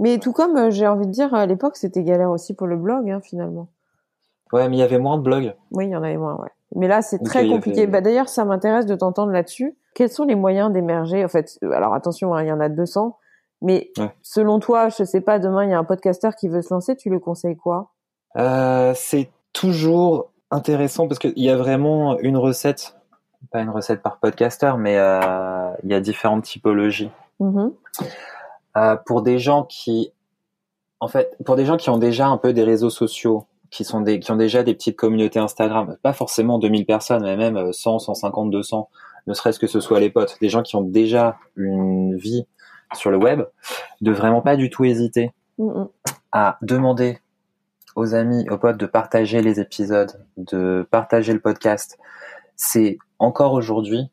[0.00, 2.76] Mais tout comme euh, j'ai envie de dire, à l'époque, c'était galère aussi pour le
[2.76, 3.68] blog, hein, finalement.
[4.52, 5.54] Ouais, mais il y avait moins de blogs.
[5.70, 6.50] Oui, il y en avait moins, ouais.
[6.74, 7.86] Mais là, c'est très compliqué.
[7.86, 9.76] Bah, d'ailleurs, ça m'intéresse de t'entendre là-dessus.
[9.94, 12.68] Quels sont les moyens d'émerger En fait, euh, alors attention, hein, il y en a
[12.68, 13.16] 200.
[13.62, 16.74] Mais selon toi, je sais pas, demain, il y a un podcasteur qui veut se
[16.74, 17.92] lancer, tu lui conseilles quoi?
[18.36, 22.96] Euh, C'est toujours intéressant parce qu'il y a vraiment une recette
[23.54, 27.12] pas une recette par podcaster, mais euh, il y a différentes typologies.
[27.40, 27.72] Mm-hmm.
[28.76, 30.12] Euh, pour des gens qui,
[30.98, 34.00] en fait, pour des gens qui ont déjà un peu des réseaux sociaux, qui sont
[34.00, 38.00] des, qui ont déjà des petites communautés Instagram, pas forcément 2000 personnes, mais même 100,
[38.00, 38.88] 150, 200,
[39.28, 42.48] ne serait-ce que ce soit les potes, des gens qui ont déjà une vie
[42.92, 43.42] sur le web,
[44.00, 45.88] de vraiment pas du tout hésiter mm-hmm.
[46.32, 47.20] à demander
[47.94, 51.98] aux amis, aux potes de partager les épisodes, de partager le podcast.
[52.56, 54.10] C'est encore aujourd'hui,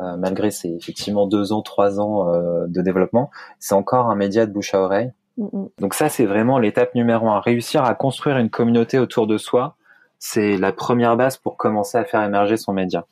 [0.00, 4.46] euh, malgré ces effectivement deux ans, trois ans euh, de développement, c'est encore un média
[4.46, 5.12] de bouche à oreille.
[5.78, 7.40] Donc ça, c'est vraiment l'étape numéro un.
[7.40, 9.76] Réussir à construire une communauté autour de soi,
[10.18, 13.04] c'est la première base pour commencer à faire émerger son média.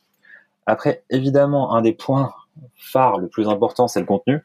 [0.65, 2.33] Après, évidemment, un des points
[2.75, 4.43] phares, le plus important, c'est le contenu.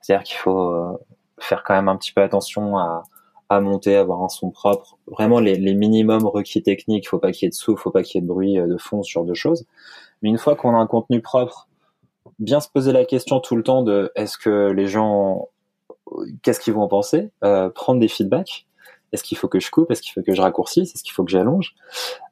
[0.00, 0.98] C'est-à-dire qu'il faut euh,
[1.38, 3.02] faire quand même un petit peu attention à,
[3.50, 4.96] à monter, avoir un son propre.
[5.06, 7.10] Vraiment les, les minimums requis techniques.
[7.10, 8.76] Faut pas qu'il y ait de souffle, faut pas qu'il y ait de bruit de
[8.78, 9.66] fond, ce genre de choses.
[10.22, 11.68] Mais une fois qu'on a un contenu propre,
[12.38, 15.48] bien se poser la question tout le temps de est-ce que les gens,
[16.42, 18.66] qu'est-ce qu'ils vont en penser, euh, prendre des feedbacks.
[19.12, 19.90] Est-ce qu'il faut que je coupe?
[19.90, 20.94] Est-ce qu'il faut que je raccourcisse?
[20.94, 21.74] Est-ce qu'il faut que j'allonge?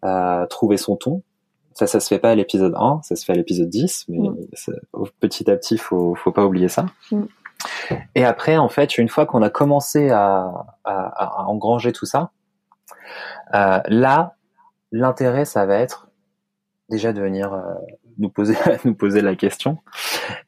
[0.04, 1.22] Euh, Trouver son ton.
[1.74, 4.28] Ça, ça se fait pas à l'épisode 1, ça se fait à l'épisode 10, mais
[4.28, 4.36] mm.
[5.20, 6.86] petit à petit, faut, faut pas oublier ça.
[7.12, 7.22] Mm.
[8.14, 10.50] Et après, en fait, une fois qu'on a commencé à,
[10.84, 12.32] à, à, engranger tout ça,
[13.54, 14.34] euh, là,
[14.92, 16.09] l'intérêt, ça va être
[16.90, 17.60] déjà de venir euh,
[18.18, 19.78] nous poser nous poser la question,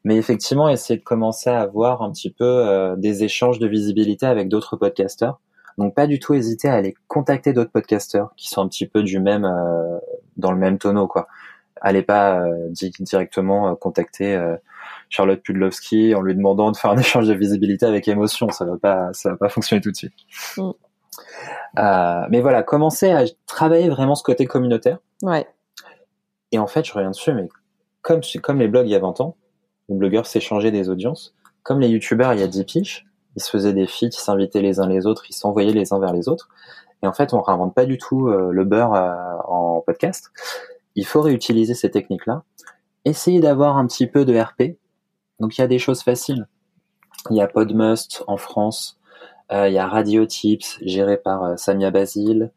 [0.05, 4.26] mais effectivement essayer de commencer à avoir un petit peu euh, des échanges de visibilité
[4.26, 5.40] avec d'autres podcasteurs.
[5.78, 9.02] Donc pas du tout hésiter à aller contacter d'autres podcasteurs qui sont un petit peu
[9.02, 9.98] du même euh,
[10.37, 11.28] dans le même tonneau quoi.
[11.81, 14.40] Allez pas directement contacter
[15.09, 18.76] Charlotte Pudlowski en lui demandant de faire un échange de visibilité avec émotion, ça va
[18.76, 20.12] pas ça va pas fonctionner tout de suite.
[20.59, 20.70] Mm.
[22.31, 24.98] mais voilà, commencer à travailler vraiment ce côté communautaire.
[25.22, 25.44] Ouais.
[26.52, 27.48] Et en fait, je reviens dessus, mais
[28.02, 28.20] comme,
[28.58, 29.36] les blogs il y a 20 ans,
[29.88, 33.50] les blogueurs s'échangeaient des audiences, comme les youtubeurs il y a 10 piges, ils se
[33.50, 36.28] faisaient des feats, ils s'invitaient les uns les autres, ils s'envoyaient les uns vers les
[36.28, 36.48] autres.
[37.02, 40.30] Et en fait, on réinvente pas du tout euh, le beurre euh, en podcast.
[40.94, 42.44] Il faut réutiliser ces techniques-là.
[43.04, 44.76] Essayer d'avoir un petit peu de RP.
[45.40, 46.46] Donc il y a des choses faciles.
[47.30, 49.00] Il y a Podmust en France.
[49.50, 52.52] Euh, il y a Radio Tips géré par Samia Basile.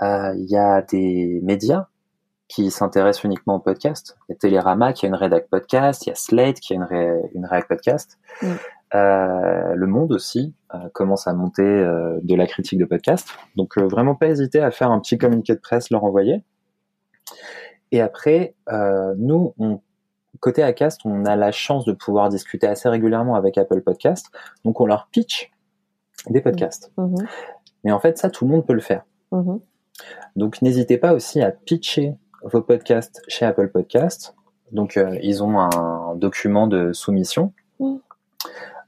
[0.00, 1.88] il y a des médias
[2.50, 4.18] qui s'intéressent uniquement au podcast.
[4.28, 6.76] Il y a Télérama qui a une rédac podcast, il y a Slate qui a
[6.76, 8.18] une, une rédac podcast.
[8.42, 8.48] Mm.
[8.92, 13.28] Euh, le Monde aussi euh, commence à monter euh, de la critique de podcast.
[13.54, 16.42] Donc vraiment pas hésiter à faire un petit communiqué de presse, leur envoyer.
[17.92, 18.56] Et après,
[19.16, 19.80] nous, on,
[20.40, 24.26] côté Acast, on a la chance de pouvoir discuter assez régulièrement avec Apple Podcast.
[24.64, 25.52] Donc on leur pitch
[26.28, 26.92] des podcasts.
[26.98, 27.28] Mm-hmm.
[27.84, 29.04] Mais en fait, ça, tout le monde peut le faire.
[29.30, 29.60] Mm-hmm.
[30.34, 34.34] Donc n'hésitez pas aussi à pitcher vos podcasts chez Apple Podcasts.
[34.72, 37.52] Donc, euh, ils ont un document de soumission.
[37.78, 37.96] Mm.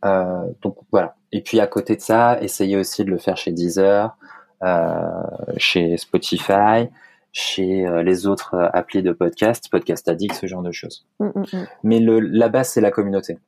[0.04, 1.14] Euh, donc voilà.
[1.30, 4.16] Et puis à côté de ça, essayez aussi de le faire chez Deezer,
[4.62, 5.22] euh,
[5.56, 6.88] chez Spotify,
[7.32, 11.06] chez les autres applis de podcast, Podcast Addict, ce genre de choses.
[11.20, 11.66] Mm, mm, mm.
[11.84, 13.38] Mais le, la base, c'est la communauté.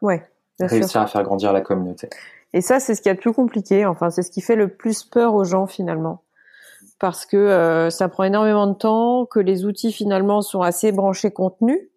[0.00, 0.26] Ouais,
[0.58, 0.78] bien sûr.
[0.78, 2.08] Réussir à faire grandir la communauté.
[2.52, 3.84] Et ça, c'est ce qui est le plus compliqué.
[3.84, 6.22] Enfin, c'est ce qui fait le plus peur aux gens finalement,
[7.00, 11.30] parce que euh, ça prend énormément de temps, que les outils finalement sont assez branchés
[11.30, 11.90] contenu,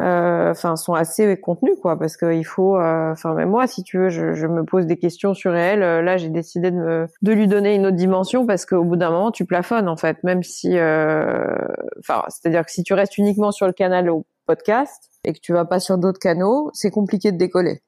[0.00, 2.76] euh, enfin sont assez contenus quoi, parce qu'il faut.
[2.76, 5.82] euh, Enfin, même moi, si tu veux, je, je me pose des questions sur elle.
[5.84, 8.96] Euh, Là, j'ai décidé de me, de lui donner une autre dimension parce qu'au bout
[8.96, 10.76] d'un moment, tu plafonnes en fait, même si.
[10.76, 11.54] euh,
[12.00, 15.52] Enfin, c'est-à-dire que si tu restes uniquement sur le canal au podcast et que tu
[15.52, 17.80] vas pas sur d'autres canaux, c'est compliqué de décoller,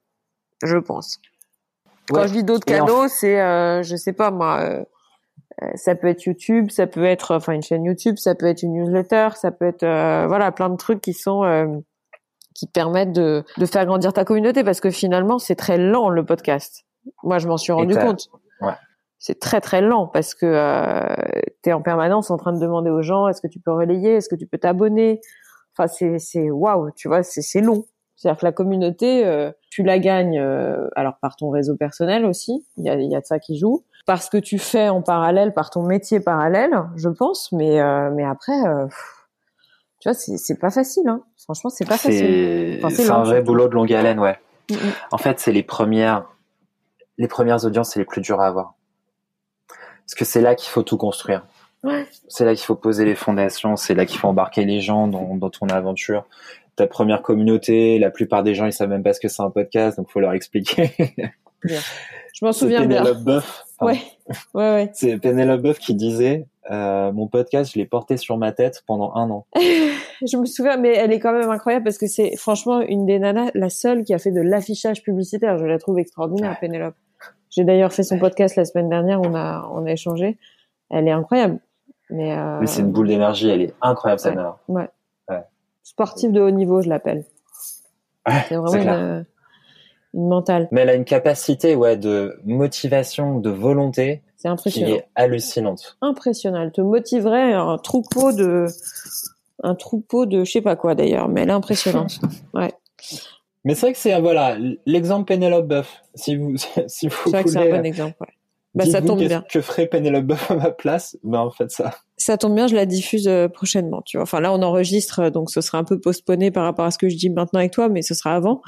[0.63, 1.19] je pense.
[2.09, 4.61] Quand je dis d'autres Et en- canaux, c'est, euh, je sais pas moi,
[5.75, 8.75] ça peut être YouTube, ça peut être, enfin une chaîne YouTube, ça peut être une
[8.75, 11.67] newsletter, ça peut être, euh, voilà, plein de trucs qui sont, euh,
[12.55, 16.09] qui te permettent de, de faire grandir ta communauté, parce que finalement c'est très lent
[16.11, 16.85] le podcast.
[17.23, 18.29] Moi je m'en suis rendu compte.
[18.61, 18.73] ouais.
[19.19, 21.17] C'est très très lent parce que euh,
[21.63, 24.17] tu es en permanence en train de demander aux gens est-ce que tu peux relayer,
[24.17, 25.21] est-ce que tu peux t'abonner?
[25.77, 27.87] Enfin c'est c'est waouh, tu vois, c'est c'est long.
[28.15, 32.67] C'est-à-dire que la communauté, euh, tu la gagnes euh, alors par ton réseau personnel aussi,
[32.77, 35.03] il y a, il y a de ça qui joue, parce que tu fais en
[35.03, 38.87] parallèle, par ton métier parallèle, je pense, mais euh, mais après, euh,
[40.01, 41.23] tu vois, c'est pas facile, hein.
[41.43, 42.79] Franchement, c'est pas facile.
[42.81, 44.39] C'est Enfin, un vrai boulot de longue haleine, ouais.
[44.71, 44.93] Mm, mm.
[45.11, 46.25] En fait, c'est les premières,
[47.19, 48.75] les premières audiences, c'est les plus dures à avoir.
[49.69, 51.45] Parce que c'est là qu'il faut tout construire.
[51.83, 52.07] Ouais.
[52.29, 55.35] C'est là qu'il faut poser les fondations, c'est là qu'il faut embarquer les gens dans,
[55.37, 56.27] dans ton aventure.
[56.77, 59.51] Ta première communauté, la plupart des gens, ils savent même pas ce que c'est un
[59.51, 60.95] podcast, donc faut leur expliquer.
[61.65, 63.03] Je m'en souviens bien.
[63.15, 63.66] Boeuf.
[63.81, 63.99] Ouais,
[64.55, 64.91] ouais, ouais.
[64.95, 69.15] C'est Pénélope Boeuf qui disait, euh, mon podcast, je l'ai porté sur ma tête pendant
[69.15, 69.47] un an.
[70.27, 73.19] Je me souviens, mais elle est quand même incroyable parce que c'est franchement une des
[73.19, 75.59] nanas, la seule qui a fait de l'affichage publicitaire.
[75.59, 76.57] Je la trouve extraordinaire, Ouais.
[76.61, 76.95] Pénélope.
[77.51, 80.39] J'ai d'ailleurs fait son podcast la semaine dernière, on a, on a échangé.
[80.91, 81.59] Elle est incroyable.
[82.09, 84.37] Mais, euh, Mais c'est une boule d'énergie, elle est incroyable, cette
[84.69, 84.89] Ouais.
[85.29, 85.45] nana.
[85.83, 87.25] sportive de haut niveau, je l'appelle.
[88.27, 89.23] Ouais, C'est vraiment.
[90.17, 90.69] Une, mentale.
[90.73, 94.89] Mais elle a une capacité, ouais, de motivation, de volonté C'est qui impressionnant.
[94.97, 95.97] est hallucinante.
[96.01, 96.63] Impressionnant.
[96.63, 98.67] Elle te motiverait un troupeau de,
[99.63, 102.19] un troupeau de, je sais pas quoi d'ailleurs, mais elle est impressionnante.
[102.55, 102.73] ouais.
[103.65, 106.03] Mais c'est vrai que c'est, voilà, l'exemple Pénélope Boeuf.
[106.15, 108.17] Si vous, si vous C'est vrai que c'est voulez, un bon exemple.
[108.21, 108.29] Ouais.
[108.77, 109.43] Bah, ça tombe bien.
[109.51, 111.95] que ferait Pénélope Boeuf à ma place, ben, en fait, ça.
[112.19, 114.03] Ça tombe bien, je la diffuse euh, prochainement.
[114.05, 114.25] Tu vois.
[114.25, 116.99] Enfin là, on enregistre, euh, donc ce sera un peu postponé par rapport à ce
[116.99, 118.61] que je dis maintenant avec toi, mais ce sera avant.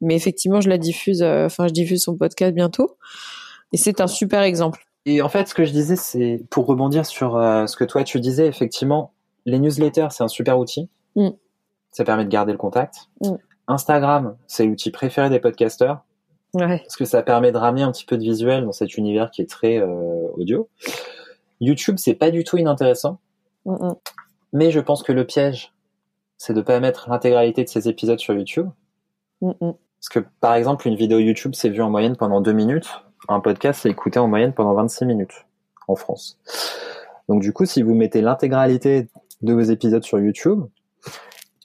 [0.00, 1.20] Mais effectivement, je la diffuse.
[1.22, 2.96] euh, Enfin, je diffuse son podcast bientôt.
[3.72, 4.86] Et c'est un super exemple.
[5.06, 8.02] Et en fait, ce que je disais, c'est pour rebondir sur euh, ce que toi
[8.02, 9.12] tu disais, effectivement,
[9.44, 10.88] les newsletters, c'est un super outil.
[11.16, 11.28] Mm.
[11.90, 13.08] Ça permet de garder le contact.
[13.22, 13.32] Mm.
[13.68, 16.02] Instagram, c'est l'outil préféré des podcasteurs
[16.54, 16.78] Ouais.
[16.78, 19.42] parce que ça permet de ramener un petit peu de visuel dans cet univers qui
[19.42, 20.68] est très euh, audio.
[21.60, 23.20] YouTube, c'est pas du tout inintéressant,
[23.64, 23.94] Mm, mm.
[24.52, 25.72] mais je pense que le piège,
[26.38, 28.68] c'est de pas mettre l'intégralité de ces épisodes sur YouTube.
[29.40, 29.72] Mm, mm.
[29.98, 32.88] Parce que, par exemple, une vidéo YouTube, c'est vu en moyenne pendant deux minutes.
[33.28, 35.46] Un podcast, c'est écouté en moyenne pendant 26 minutes
[35.88, 36.38] en France.
[37.28, 39.08] Donc, du coup, si vous mettez l'intégralité
[39.42, 40.64] de vos épisodes sur YouTube,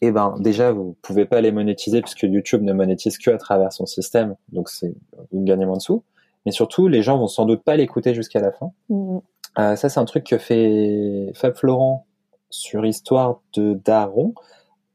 [0.05, 3.71] eh ben, déjà, vous pouvez pas les monétiser puisque YouTube ne monétise que à travers
[3.73, 4.35] son système.
[4.51, 4.93] Donc, c'est,
[5.31, 6.03] vous gagnez moins de sous.
[6.45, 8.71] Mais surtout, les gens vont sans doute pas l'écouter jusqu'à la fin.
[8.89, 9.21] Mm, mm.
[9.57, 12.05] Euh, ça, c'est un truc que fait Fab Florent
[12.49, 14.33] sur Histoire de Daron.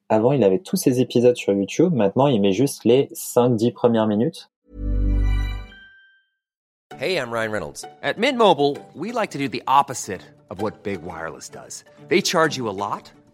[0.09, 1.94] Avant, il avait tous ses épisodes sur YouTube.
[1.94, 4.51] Maintenant, il met juste les 5-10 premières minutes.
[6.99, 7.85] Hey, I'm Ryan Reynolds.
[8.03, 10.20] At Mint Mobile, we like to do the opposite
[10.51, 11.85] of what Big Wireless does.
[12.09, 13.11] They charge you a lot,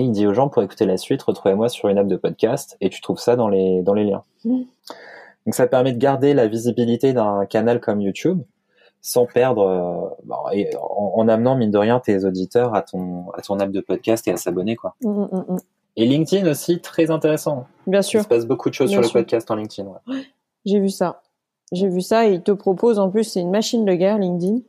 [0.00, 2.78] Et il dit aux gens, pour écouter la suite, retrouvez-moi sur une app de podcast
[2.80, 4.22] et tu trouves ça dans les, dans les liens.
[4.46, 4.62] Mm.
[5.44, 8.40] Donc ça permet de garder la visibilité d'un canal comme YouTube
[9.02, 13.30] sans perdre, euh, bon, et en, en amenant mine de rien tes auditeurs à ton,
[13.32, 14.94] à ton app de podcast et à s'abonner quoi.
[15.02, 15.58] Mm, mm, mm.
[15.96, 17.66] Et LinkedIn aussi, très intéressant.
[17.86, 18.22] Bien Il sûr.
[18.22, 19.20] se passe beaucoup de choses Bien sur le sûr.
[19.20, 19.86] podcast en LinkedIn.
[19.86, 20.22] Ouais.
[20.64, 21.20] J'ai vu ça.
[21.72, 24.60] J'ai vu ça et ils te proposent, en plus, c'est une machine de guerre, LinkedIn.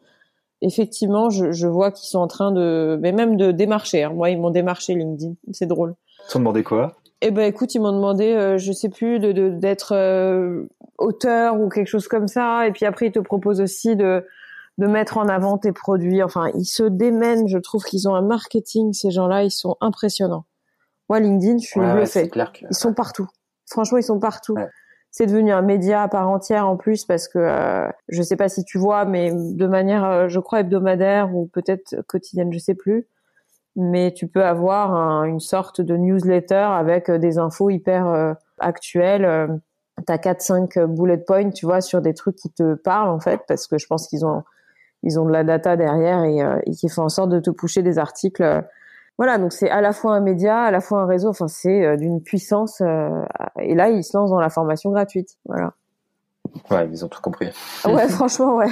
[0.62, 4.04] Effectivement, je, je vois qu'ils sont en train de, mais même de démarcher.
[4.04, 4.12] hein.
[4.14, 5.34] Moi, ils m'ont démarché LinkedIn.
[5.52, 5.96] C'est drôle.
[6.32, 6.98] T'as demandé quoi?
[7.22, 10.64] Eh ben écoute, ils m'ont demandé, euh, je sais plus, de d'être euh,
[10.98, 12.68] auteur ou quelque chose comme ça.
[12.68, 14.26] Et puis après, ils te proposent aussi de
[14.78, 16.24] de mettre en avant tes produits.
[16.24, 17.48] Enfin, ils se démènent.
[17.48, 18.94] Je trouve qu'ils ont un marketing.
[18.94, 20.46] Ces gens-là, ils sont impressionnants.
[21.10, 22.08] Moi, LinkedIn, je suis Ouais, ouais, bluffée.
[22.24, 23.28] c'est clair que Ils sont partout.
[23.70, 24.54] Franchement, ils sont partout.
[24.54, 24.68] Ouais.
[25.12, 28.50] C'est devenu un média à part entière en plus parce que euh, je sais pas
[28.50, 32.76] si tu vois, mais de manière, euh, je crois hebdomadaire ou peut-être quotidienne, je sais
[32.76, 33.08] plus.
[33.76, 38.34] Mais tu peux avoir un- une sorte de newsletter avec euh, des infos hyper euh,
[38.60, 39.60] actuelles.
[40.06, 43.20] T'as quatre cinq euh, bullet points, tu vois, sur des trucs qui te parlent en
[43.20, 44.44] fait, parce que je pense qu'ils ont
[45.04, 47.50] ils ont de la data derrière et, euh, et qui font en sorte de te
[47.52, 48.44] pousser des articles.
[49.22, 51.30] Voilà, donc c'est à la fois un média, à la fois un réseau.
[51.30, 52.82] Enfin, c'est euh, d'une puissance.
[52.82, 53.24] euh,
[53.60, 55.38] et là, ils se lancent dans la formation gratuite.
[55.46, 55.74] Voilà.
[56.72, 57.50] ouais, ils ont tout compris.
[57.86, 58.70] Ouais, franchement, ouais.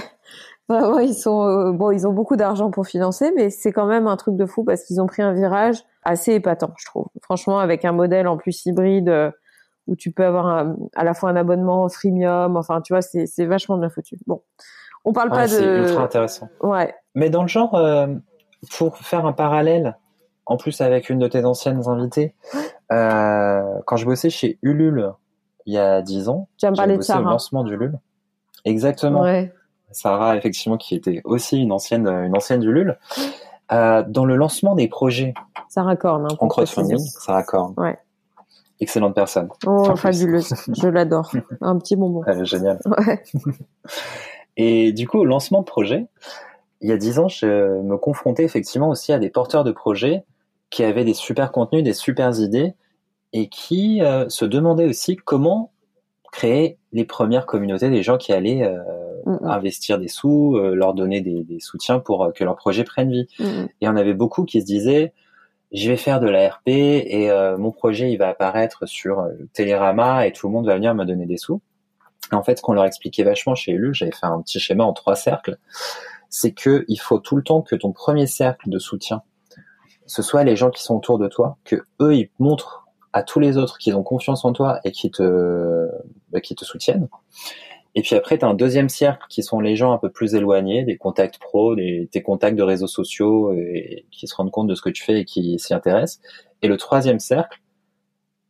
[0.68, 4.08] Vraiment, ils sont euh, bon, ils ont beaucoup d'argent pour financer, mais c'est quand même
[4.08, 7.06] un truc de fou parce qu'ils ont pris un virage assez épatant, je trouve.
[7.24, 9.30] Franchement, avec un modèle en plus hybride euh,
[9.88, 12.58] où tu peux avoir un- à la fois un abonnement freemium.
[12.58, 14.18] Enfin, tu vois, c'est c'est vachement bien foutu.
[14.28, 14.42] Bon,
[15.06, 15.78] on parle Ouais, pas c'est de.
[15.82, 16.50] ultra intéressant.
[16.62, 16.94] Ouais.
[17.16, 18.08] Mais dans le genre, euh,
[18.78, 19.98] pour faire un parallèle,
[20.50, 22.34] en plus avec une de tes anciennes invitées,
[22.92, 25.14] euh, quand je bossais chez Ulule
[25.66, 28.00] il y a 10 ans, j'avais parler de bossé au lancement d'Ulule.
[28.66, 29.22] Exactement.
[29.22, 29.54] Ouais.
[29.92, 32.98] Sarah, effectivement, qui était aussi une ancienne, une ancienne d'Ulule.
[33.72, 35.36] Euh, dans le lancement des projets
[35.68, 36.98] Sarah Korn, hein, en crowdfunding.
[36.98, 37.76] Sarah Korn.
[37.78, 38.00] Ouais.
[38.80, 39.50] Excellente personne.
[39.68, 40.52] Oh, fabuleuse.
[40.76, 41.32] Je l'adore.
[41.62, 42.24] Un petit bonbon.
[42.26, 42.80] Elle est géniale.
[42.86, 43.22] Ouais.
[44.58, 46.08] Et du coup, au lancement de projet,
[46.82, 47.46] il y a dix ans, je
[47.82, 50.24] me confrontais effectivement aussi à des porteurs de projets
[50.70, 52.74] qui avaient des super contenus, des super idées,
[53.34, 55.72] et qui euh, se demandaient aussi comment
[56.32, 58.78] créer les premières communautés des gens qui allaient euh,
[59.26, 62.56] Mm, mm, investir des sous, euh, leur donner des, des soutiens pour euh, que leur
[62.56, 63.28] projet prenne vie.
[63.40, 63.66] mm.
[63.82, 65.14] Et on avait beaucoup qui se disaient,
[65.72, 69.34] je vais faire de la RP et euh, mon projet il va apparaître sur euh,
[69.54, 71.62] Télérama et tout le monde va venir me donner des sous.
[72.32, 74.84] Et en fait, ce qu'on leur expliquait vachement chez Ulu, j'avais fait un petit schéma
[74.84, 75.58] en trois cercles,
[76.30, 79.22] c'est que il faut tout le temps que ton premier cercle de soutien,
[80.10, 83.40] ce soit les gens qui sont autour de toi, que eux ils montrent à tous
[83.40, 85.88] les autres qu'ils ont confiance en toi et qui te,
[86.32, 87.08] bah, qui te soutiennent.
[87.96, 90.36] Et puis après, tu as un deuxième cercle qui sont les gens un peu plus
[90.36, 94.68] éloignés, des contacts pro, des, tes contacts de réseaux sociaux et qui se rendent compte
[94.68, 96.22] de ce que tu fais et qui s'y intéressent.
[96.62, 97.62] Et le troisième cercle,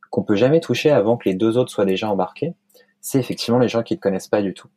[0.10, 2.54] qu'on peut jamais toucher avant que les deux autres soient déjà embarqués,
[3.02, 4.70] c'est effectivement les gens qui te connaissent pas du tout.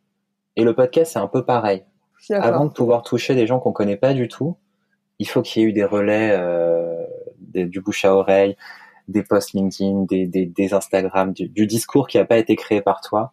[0.56, 1.84] Et le podcast, c'est un peu pareil.
[2.30, 4.56] Avant de pouvoir toucher des gens qu'on connaît pas du tout,
[5.22, 7.04] il faut qu'il y ait eu des relais, euh,
[7.38, 8.56] des- du bouche à oreille,
[9.08, 12.80] des posts LinkedIn, des, des, des Instagram, du, du discours qui n'a pas été créé
[12.82, 13.32] par toi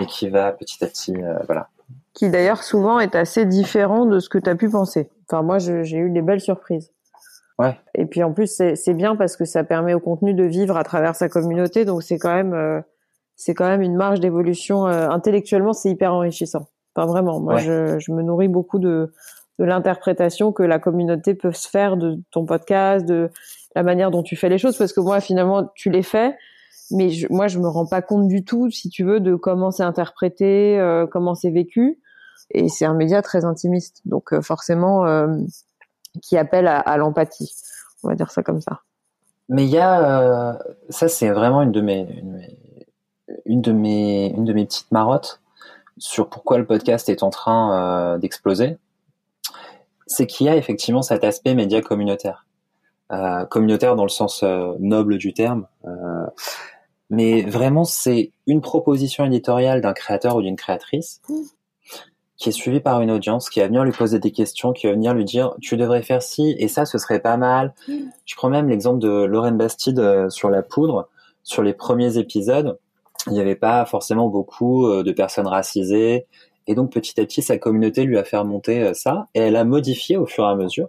[0.00, 1.68] et qui va petit à petit, euh, voilà.
[2.14, 5.10] Qui d'ailleurs souvent est assez différent de ce que tu as pu penser.
[5.28, 6.90] Enfin, moi, j'ai eu des belles surprises.
[7.58, 7.76] Ouais.
[7.94, 10.76] Et puis en plus, c'est c'est bien parce que ça permet au contenu de vivre
[10.76, 11.84] à travers sa communauté.
[11.84, 12.80] Donc c'est quand même, euh,
[13.36, 14.86] c'est quand même une marge d'évolution.
[14.88, 16.66] euh, intellectuellement, c'est hyper enrichissant.
[16.96, 17.60] Enfin vraiment, moi, Ouais.
[17.62, 19.12] je, je me nourris beaucoup de
[19.58, 23.30] de l'interprétation que la communauté peut se faire de ton podcast, de
[23.74, 24.76] la manière dont tu fais les choses.
[24.76, 26.36] Parce que moi, finalement, tu les fais,
[26.90, 29.82] mais moi, je me rends pas compte du tout, si tu veux, de comment c'est
[29.82, 32.00] interprété, euh, comment c'est vécu.
[32.50, 35.34] Et c'est un média très intimiste, donc euh, forcément euh,
[36.22, 37.54] qui appelle à, l'empathie.
[38.02, 38.82] On va dire ça comme ça.
[39.48, 42.22] Mais il y a, ça c'est vraiment une de mes,
[43.46, 45.40] une de mes, une de mes, petites marottes
[45.98, 48.78] sur pourquoi le podcast est en train d'exploser.
[50.06, 52.46] C'est qu'il y a effectivement cet aspect média communautaire,
[53.12, 55.66] euh, communautaire dans le sens euh, noble du terme.
[55.86, 56.26] euh,
[57.10, 61.20] mais vraiment, c'est une proposition éditoriale d'un créateur ou d'une créatrice
[62.38, 64.94] qui est suivie par une audience qui va venir lui poser des questions, qui va
[64.94, 67.74] venir lui dire tu devrais faire ci et ça, ce serait pas mal.
[68.24, 71.08] Je prends même l'exemple de Lorraine Bastide sur la poudre.
[71.42, 72.78] Sur les premiers épisodes,
[73.26, 76.26] il n'y avait pas forcément beaucoup de personnes racisées.
[76.66, 79.26] Et donc petit à petit, sa communauté lui a fait remonter euh, ça.
[79.34, 80.88] Et elle a modifié au fur et à mesure.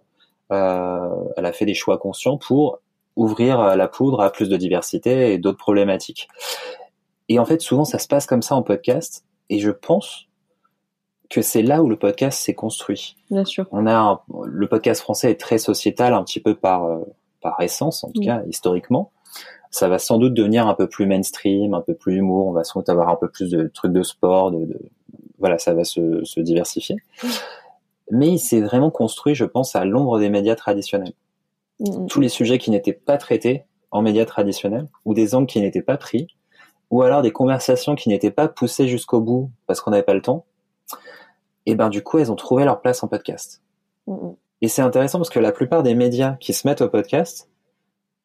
[0.52, 2.80] Euh, elle a fait des choix conscients pour
[3.16, 6.28] ouvrir euh, la poudre à plus de diversité et d'autres problématiques.
[7.30, 9.26] Et en fait, souvent, ça se passe comme ça en podcast.
[9.50, 10.28] Et je pense
[11.30, 13.66] que c'est là où le podcast s'est construit Bien sûr.
[13.72, 17.00] on a un- le podcast français est très sociétal un petit peu par euh,
[17.42, 19.12] par essence en tout cas historiquement
[19.72, 22.64] ça va sans doute devenir un peu plus mainstream un peu plus humour on va
[22.64, 24.80] sans doute avoir un peu plus de trucs de sport de, de-
[25.40, 26.98] voilà ça va se, se diversifier
[28.12, 31.14] mais il s'est vraiment construit je pense à l'ombre des médias traditionnels
[31.80, 35.60] Mm, tous les sujets qui n'étaient pas traités en médias traditionnels ou des angles qui
[35.60, 36.28] n'étaient pas pris
[36.90, 40.22] ou alors des conversations qui n'étaient pas poussées jusqu'au bout parce qu'on n'avait pas le
[40.22, 40.46] temps
[41.66, 43.62] et ben du coup elles ont trouvé leur place en podcast
[44.08, 44.30] mm.
[44.62, 47.50] et c'est intéressant parce que la plupart des médias qui se mettent au podcast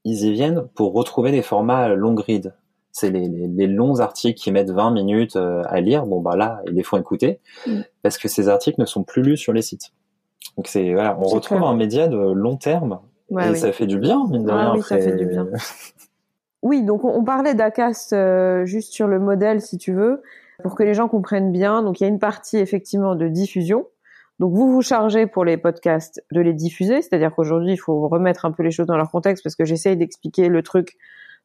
[0.04, 2.54] ils y viennent pour retrouver des formats long grid.
[2.92, 6.06] C'est les, les, les longs articles qui mettent 20 minutes euh, à lire.
[6.06, 7.80] Bon, bah là, ils les font écouter Mm.
[8.02, 9.90] parce que ces articles ne sont plus lus sur les sites.
[10.56, 11.70] Donc c'est voilà, on retrouve clair.
[11.70, 12.98] un média de long terme
[13.30, 13.58] Ouais, et oui.
[13.58, 14.72] ça fait du bien, mine de Ah rien.
[14.74, 15.10] oui, ça après.
[15.10, 15.46] fait du bien.
[16.62, 20.22] Oui, donc on, on parlait d'Acast euh, juste sur le modèle, si tu veux,
[20.62, 21.82] pour que les gens comprennent bien.
[21.82, 23.86] Donc il y a une partie effectivement de diffusion.
[24.40, 28.44] Donc vous vous chargez pour les podcasts de les diffuser, c'est-à-dire qu'aujourd'hui il faut remettre
[28.44, 30.96] un peu les choses dans leur contexte parce que j'essaye d'expliquer le truc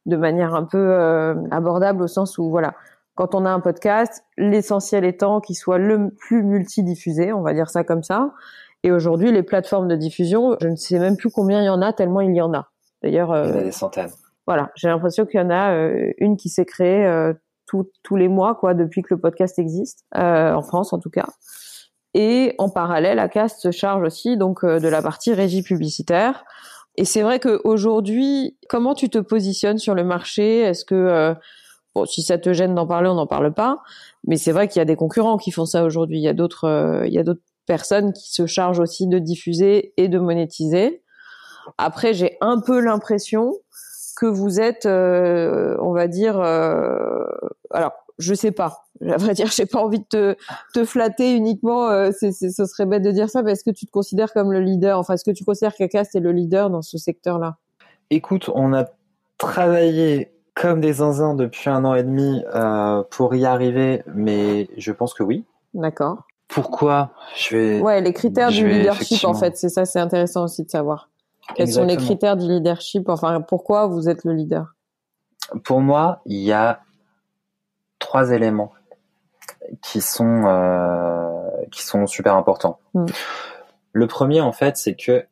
[0.05, 2.73] de manière un peu euh, abordable au sens où voilà,
[3.15, 7.69] quand on a un podcast, l'essentiel étant qu'il soit le plus multidiffusé, on va dire
[7.69, 8.31] ça comme ça.
[8.83, 11.81] Et aujourd'hui les plateformes de diffusion, je ne sais même plus combien il y en
[11.81, 12.69] a tellement il y en a.
[13.01, 14.09] D'ailleurs, Il y en a euh, des centaines.
[14.45, 17.33] voilà, j'ai l'impression qu'il y en a euh, une qui s'est créée euh,
[17.67, 21.09] tout- tous les mois, quoi, depuis que le podcast existe, euh, en France en tout
[21.09, 21.25] cas.
[22.13, 26.45] Et en parallèle, Acast se charge aussi donc euh, de la partie régie publicitaire.
[26.97, 30.59] Et c'est vrai qu'aujourd'hui, comment tu te positionnes sur le marché?
[30.59, 31.33] Est-ce que, euh,
[31.93, 33.81] bon, si ça te gêne d'en parler, on n'en parle pas.
[34.25, 36.19] Mais c'est vrai qu'il y a des concurrents qui font ça aujourd'hui.
[36.19, 39.19] Il y a d'autres, euh, il y a d'autres personnes qui se chargent aussi de
[39.19, 41.01] diffuser et de monétiser.
[41.77, 43.53] Après, j'ai un peu l'impression
[44.15, 47.25] que vous êtes, euh, on va dire, euh,
[47.71, 48.85] alors je sais pas.
[49.07, 50.35] À vrai dire, j'ai pas envie de te,
[50.73, 51.87] te flatter uniquement.
[51.89, 54.51] Euh, c'est, ce serait bête de dire ça, mais est-ce que tu te considères comme
[54.51, 54.97] le leader?
[54.97, 57.57] Enfin, est-ce que tu considères qu'Acast est le leader dans ce secteur-là?
[58.09, 58.85] Écoute, on a
[59.37, 64.91] travaillé comme des zinzins depuis un an et demi euh, pour y arriver, mais je
[64.91, 65.43] pense que oui.
[65.73, 66.23] D'accord.
[66.47, 67.11] Pourquoi?
[67.35, 67.81] Je vais.
[67.81, 71.09] Ouais, les critères je du leadership, en fait, c'est ça, c'est intéressant aussi de savoir.
[71.55, 73.09] Quels sont les critères du leadership?
[73.09, 74.75] Enfin, pourquoi vous êtes le leader?
[75.63, 76.79] Pour moi, il y a
[77.99, 78.73] trois éléments
[79.81, 82.79] qui sont euh, qui sont super importants.
[82.93, 83.05] Mm.
[83.93, 85.25] Le premier, en fait, c'est que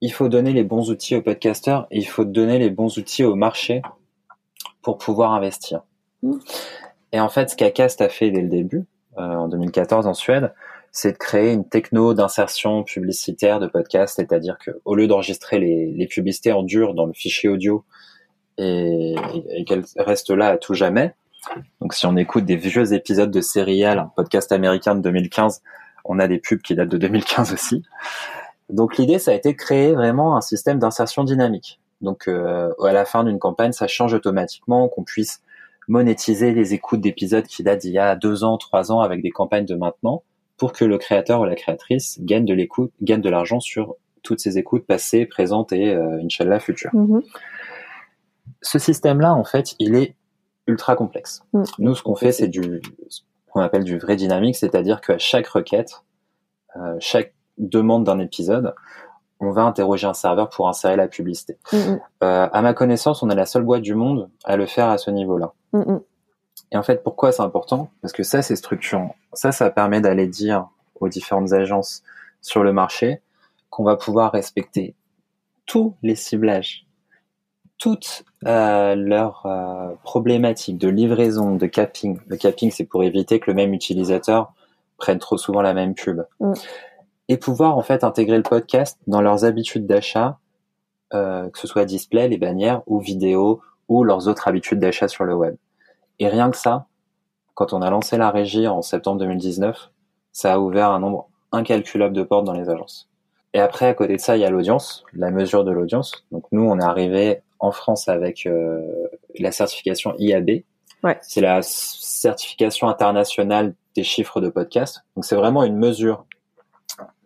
[0.00, 3.24] il faut donner les bons outils aux podcasteurs et il faut donner les bons outils
[3.24, 3.82] au marché
[4.82, 5.82] pour pouvoir investir.
[6.22, 6.38] Mm.
[7.12, 8.84] Et en fait, ce qu'Acast a fait dès le début,
[9.18, 10.54] euh, en 2014 en Suède,
[10.92, 15.86] c'est de créer une techno d'insertion publicitaire de podcast, c'est-à-dire que au lieu d'enregistrer les,
[15.86, 17.84] les publicités en dur dans le fichier audio
[18.58, 19.14] et
[19.66, 21.14] qu'elles restent là à tout jamais,
[21.80, 25.62] donc si on écoute des vieux épisodes de Serial, un podcast américain de 2015,
[26.04, 27.82] on a des pubs qui datent de 2015 aussi.
[28.68, 31.80] Donc l'idée, ça a été de créer vraiment un système d'insertion dynamique.
[32.00, 35.42] Donc euh, à la fin d'une campagne, ça change automatiquement, qu'on puisse
[35.88, 39.30] monétiser les écoutes d'épisodes qui datent d'il y a deux ans, trois ans avec des
[39.30, 40.22] campagnes de maintenant,
[40.56, 44.40] pour que le créateur ou la créatrice gagne de l'écoute, gagne de l'argent sur toutes
[44.40, 46.90] ces écoutes passées, présentes et euh, Inch'Allah futures.
[48.62, 50.14] Ce système-là, en fait, il est
[50.66, 51.42] ultra complexe.
[51.52, 51.62] Mm.
[51.78, 53.20] Nous, ce qu'on fait, c'est du ce
[53.52, 56.04] qu'on appelle du vrai dynamique, c'est-à-dire qu'à chaque requête,
[56.76, 58.74] euh, chaque demande d'un épisode,
[59.40, 61.58] on va interroger un serveur pour insérer la publicité.
[61.72, 64.88] Mhm, Euh, à ma connaissance, on est la seule boîte du monde à le faire
[64.88, 65.52] à ce niveau-là.
[66.72, 67.90] Et en fait, pourquoi c'est important?
[68.02, 69.16] Parce que ça, c'est structurant.
[69.32, 70.68] Ça, ça permet d'aller dire
[71.00, 72.02] aux différentes agences
[72.42, 73.22] sur le marché
[73.70, 74.94] qu'on va pouvoir respecter
[75.66, 76.86] tous les ciblages,
[77.80, 82.20] toutes euh, leurs euh, problématiques de livraison, de capping.
[82.28, 84.52] Le capping, c'est pour éviter que le même utilisateur
[84.98, 86.22] prenne trop souvent la même pub.
[86.38, 86.52] Mm.
[87.28, 90.38] Et pouvoir en fait intégrer le podcast dans leurs habitudes d'achat,
[91.14, 95.24] euh, que ce soit display, les bannières, ou vidéo, ou leurs autres habitudes d'achat sur
[95.24, 95.56] le web.
[96.18, 96.86] Et rien que ça,
[97.54, 99.90] quand on a lancé la régie en septembre 2019,
[100.32, 103.08] ça a ouvert un nombre incalculable de portes dans les agences.
[103.54, 106.24] Et après, à côté de ça, il y a l'audience, la mesure de l'audience.
[106.30, 108.80] Donc nous, on est arrivé en France avec euh,
[109.38, 110.62] la certification IAB.
[111.02, 111.18] Ouais.
[111.22, 115.02] C'est la certification internationale des chiffres de podcast.
[115.16, 116.26] Donc c'est vraiment une mesure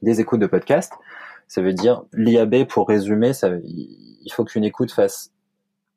[0.02, 0.92] des écoutes de podcast.
[1.48, 5.30] Ça veut dire l'IAB, pour résumer, ça, il faut qu'une écoute fasse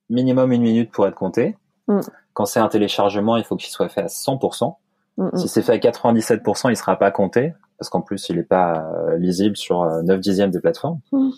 [0.10, 1.58] minimum une minute pour être comptée.
[1.88, 2.00] Mm.
[2.34, 4.76] Quand c'est un téléchargement, il faut qu'il soit fait à 100%.
[5.18, 5.38] mhm.
[5.38, 8.90] Si c'est fait à 97%, il sera pas compté parce qu'en plus il est pas
[8.92, 11.00] euh, lisible sur euh, 9 dixièmes des plateformes.
[11.12, 11.30] Mm.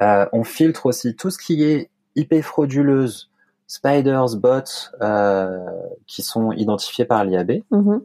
[0.00, 3.30] Euh, on filtre aussi tout ce qui est IP frauduleuse,
[3.66, 5.58] spiders, bots euh,
[6.06, 8.02] qui sont identifiés par l'IAB, Mhm.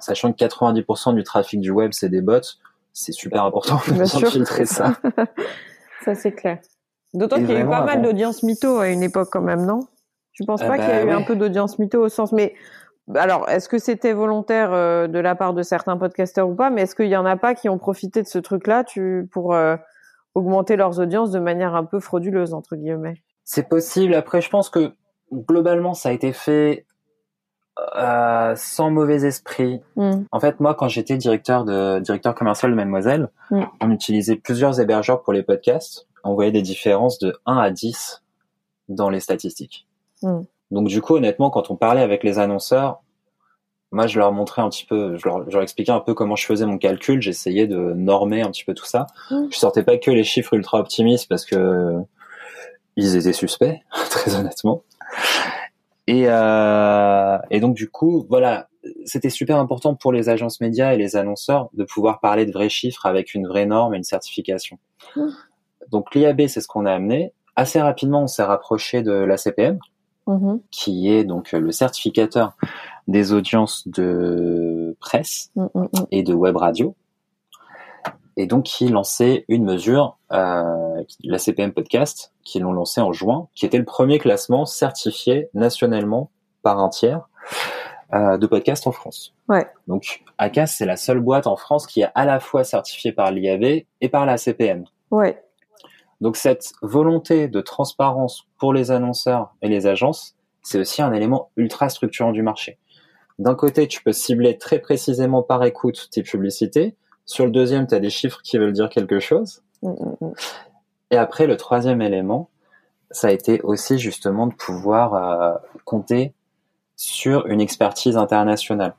[0.00, 2.40] sachant que 90% du trafic du web c'est des bots.
[2.92, 4.94] C'est super important de filtrer ça.
[6.04, 6.58] Ça, c'est clair.
[7.14, 9.42] D'autant Et qu'il y a eu pas mal avant- d'audience mytho à une époque quand
[9.42, 9.80] même, non?
[10.32, 11.12] Tu penses Ah pas qu'il y a bah eu ouais.
[11.12, 12.32] un peu d'audience mytho au sens...
[12.32, 12.54] Mais
[13.14, 16.70] alors, est-ce que c'était volontaire euh, de la part de certains podcasteurs ou pas?
[16.70, 19.54] Mais est-ce qu'il y en a pas qui ont profité de ce truc-là tu, pour
[19.54, 19.76] euh,
[20.34, 23.22] augmenter leurs audiences de manière un peu frauduleuse, entre guillemets?
[23.44, 24.14] C'est possible.
[24.14, 24.92] Après, je pense que
[25.32, 26.86] globalement, ça a été fait
[27.96, 29.80] euh, sans mauvais esprit.
[29.96, 30.22] Mm.
[30.30, 33.64] En fait, moi, quand j'étais directeur de directeur commercial de Mademoiselle, Mm.
[33.80, 36.06] on utilisait plusieurs hébergeurs pour les podcasts.
[36.22, 38.22] on voyait des différences de 1 à 10
[38.90, 39.86] dans les statistiques.
[40.22, 40.40] Mm.
[40.70, 43.00] Donc du coup, honnêtement, quand on parlait avec les annonceurs,
[43.90, 46.36] moi, je leur montrais un petit peu, je leur, je leur expliquais un peu comment
[46.36, 47.20] je faisais mon calcul.
[47.22, 49.06] J'essayais de normer un petit peu tout ça.
[49.30, 51.96] Je sortais pas que les chiffres ultra optimistes parce que
[53.00, 53.80] ils étaient suspects,
[54.10, 54.82] très honnêtement.
[56.06, 58.68] Et, euh, et donc du coup, voilà,
[59.04, 62.68] c'était super important pour les agences médias et les annonceurs de pouvoir parler de vrais
[62.68, 64.78] chiffres avec une vraie norme et une certification.
[65.16, 65.28] Mm.
[65.90, 67.32] Donc l'IAB, c'est ce qu'on a amené.
[67.56, 69.78] Assez rapidement, on s'est rapproché de la CPM,
[70.26, 70.60] Mhm.
[70.70, 72.56] qui est donc le certificateur
[73.08, 75.88] des audiences de presse Mm, mm, mm.
[76.12, 76.94] et de web radio.
[78.40, 83.48] Et donc qui lançait une mesure, euh, la CPM Podcast, qui l'ont lancé en juin,
[83.54, 86.30] qui était le premier classement certifié nationalement
[86.62, 87.28] par un tiers
[88.14, 89.34] euh, de podcast en France.
[89.50, 89.66] Ouais.
[89.88, 93.30] Donc ACAS, c'est la seule boîte en France qui est à la fois certifiée par
[93.30, 94.84] l'IAB et par la CPM.
[95.10, 95.44] Ouais.
[96.22, 101.50] Donc cette volonté de transparence pour les annonceurs et les agences, c'est aussi un élément
[101.58, 102.78] ultra structurant du marché.
[103.38, 106.96] D'un côté, tu peux cibler très précisément par écoute tes publicités.
[107.30, 109.62] Sur le deuxième, tu as des chiffres qui veulent dire quelque chose.
[109.82, 110.32] Mm, mm, mm.
[111.12, 112.50] Et après, le troisième élément,
[113.12, 115.54] ça a été aussi justement de pouvoir euh,
[115.84, 116.34] compter
[116.96, 118.96] sur une expertise internationale.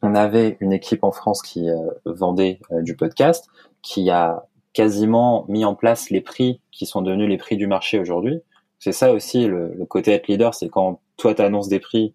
[0.00, 3.50] On avait une équipe en France qui euh, vendait euh, du podcast,
[3.82, 7.98] qui a quasiment mis en place les prix qui sont devenus les prix du marché
[7.98, 8.40] aujourd'hui.
[8.78, 12.14] C'est ça aussi le, le côté être leader, c'est quand toi tu annonces des prix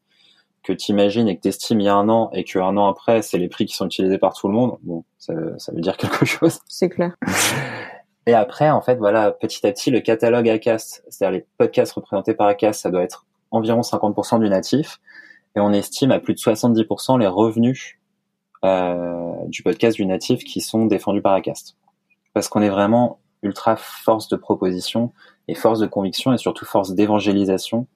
[0.64, 2.88] que tu imagines et que tu estimes il y a un an et qu'un an
[2.88, 4.78] après c'est les prix qui sont utilisés par tout le monde.
[4.84, 6.60] Bon, ça, ça veut dire quelque chose.
[6.68, 7.16] C'est clair.
[8.26, 12.34] Et après, en fait, voilà, petit à petit, le catalogue ACAST, c'est-à-dire les podcasts représentés
[12.34, 15.02] par ACAST, ça doit être environ 50% du natif.
[15.56, 18.00] Et on estime à plus de 70% les revenus
[18.64, 21.76] euh, du podcast du natif qui sont défendus par ACAST.
[22.34, 25.12] Parce qu'on est vraiment ultra force de proposition
[25.50, 27.88] et force de conviction et surtout force d'évangélisation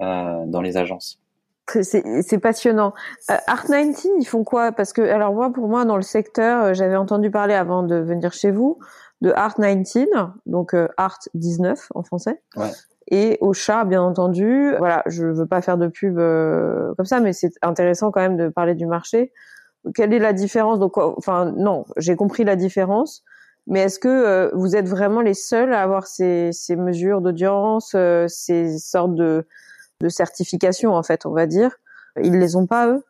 [0.00, 1.20] euh, dans les agences.
[1.68, 2.94] C'est- passionnant.
[3.30, 4.72] Euh, Art 19, ils font quoi?
[4.72, 7.96] Parce que, alors moi, pour moi, dans le secteur, euh, j'avais entendu parler avant de
[7.96, 8.78] venir chez vous
[9.20, 12.40] de Art 19, donc euh, Art 19 en français.
[12.56, 12.70] Ouais.
[13.10, 14.74] Et au chat, bien entendu.
[14.78, 18.36] Voilà, je veux pas faire de pub euh, comme ça, mais c'est intéressant quand même
[18.36, 19.32] de parler du marché.
[19.94, 20.78] Quelle est la différence?
[20.78, 23.22] Donc, enfin, non, j'ai compris la différence.
[23.68, 27.92] Mais est-ce que euh, vous êtes vraiment les seuls à avoir ces, ces mesures d'audience,
[27.96, 29.46] euh, ces sortes de,
[30.00, 31.70] de certification en fait, on va dire
[32.22, 33.04] Ils les ont pas eux?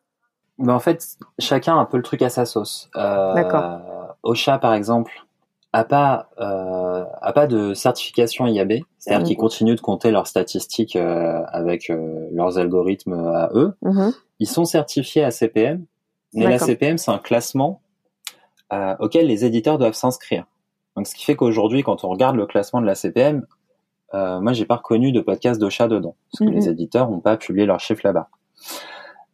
[0.59, 2.89] Mais en fait, chacun a un peu le truc à sa sauce.
[2.97, 4.17] Euh, D'accord.
[4.23, 5.13] Ocha, par exemple,
[5.73, 9.27] a pas euh, a pas de certification IAB, c'est-à-dire Mhm.
[9.27, 13.75] qu'ils continuent de compter leurs statistiques euh, avec euh, leurs algorithmes à eux.
[13.83, 14.13] Mhm.
[14.39, 15.85] Ils sont certifiés à CPM,
[16.35, 16.59] mais la.
[16.59, 17.81] CPM c'est un classement
[18.99, 20.45] auquel les éditeurs doivent s'inscrire.
[20.97, 23.47] Donc ce qui fait qu'aujourd'hui, quand on regarde le classement de la CPM,
[24.17, 26.59] euh, moi j'ai pas reconnu de podcast d'Ocha dedans, parce que Mhm.
[26.59, 28.29] les éditeurs n'ont pas publié leurs chiffres là-bas.